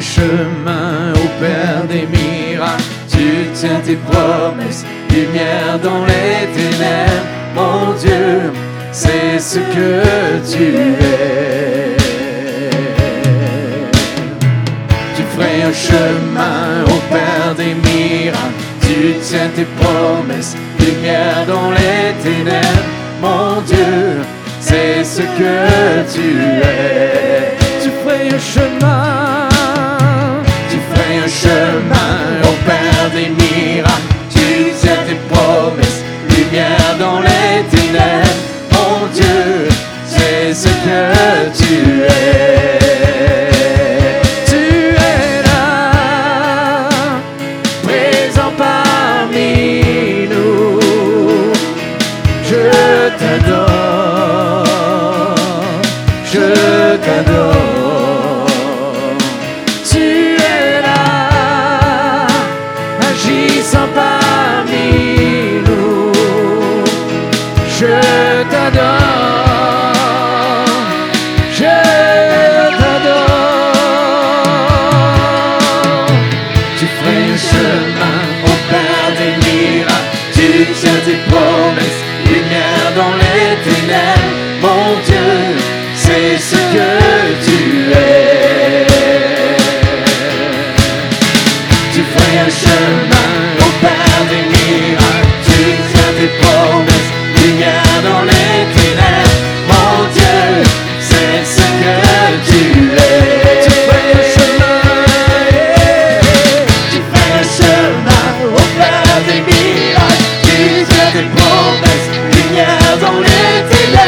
Chemin 0.00 1.12
au 1.14 1.28
Père 1.40 1.84
des 1.88 2.06
miracles. 2.06 2.82
Tu 3.10 3.48
tiens 3.54 3.80
tes 3.84 3.96
promesses, 3.96 4.84
lumière 5.10 5.78
dans 5.82 6.04
les 6.04 6.46
ténèbres. 6.54 7.26
Mon 7.54 7.92
Dieu, 7.94 8.52
c'est 8.92 9.38
ce 9.38 9.58
que 9.58 10.02
tu 10.50 10.64
es. 10.64 11.96
Tu 15.16 15.22
ferais 15.34 15.62
un 15.62 15.72
chemin 15.72 16.84
au 16.86 17.00
Père 17.12 17.54
des 17.56 17.74
miracles. 17.74 18.58
Tu 18.82 19.14
tiens 19.22 19.50
tes 19.54 19.66
promesses, 19.80 20.56
lumière 20.80 21.44
dans 21.46 21.70
les 21.70 22.14
ténèbres. 22.22 22.84
Mon 23.20 23.60
Dieu, 23.62 24.22
c'est 24.60 25.02
ce 25.04 25.22
que 25.22 26.12
tu 26.12 26.38
es. 26.62 27.47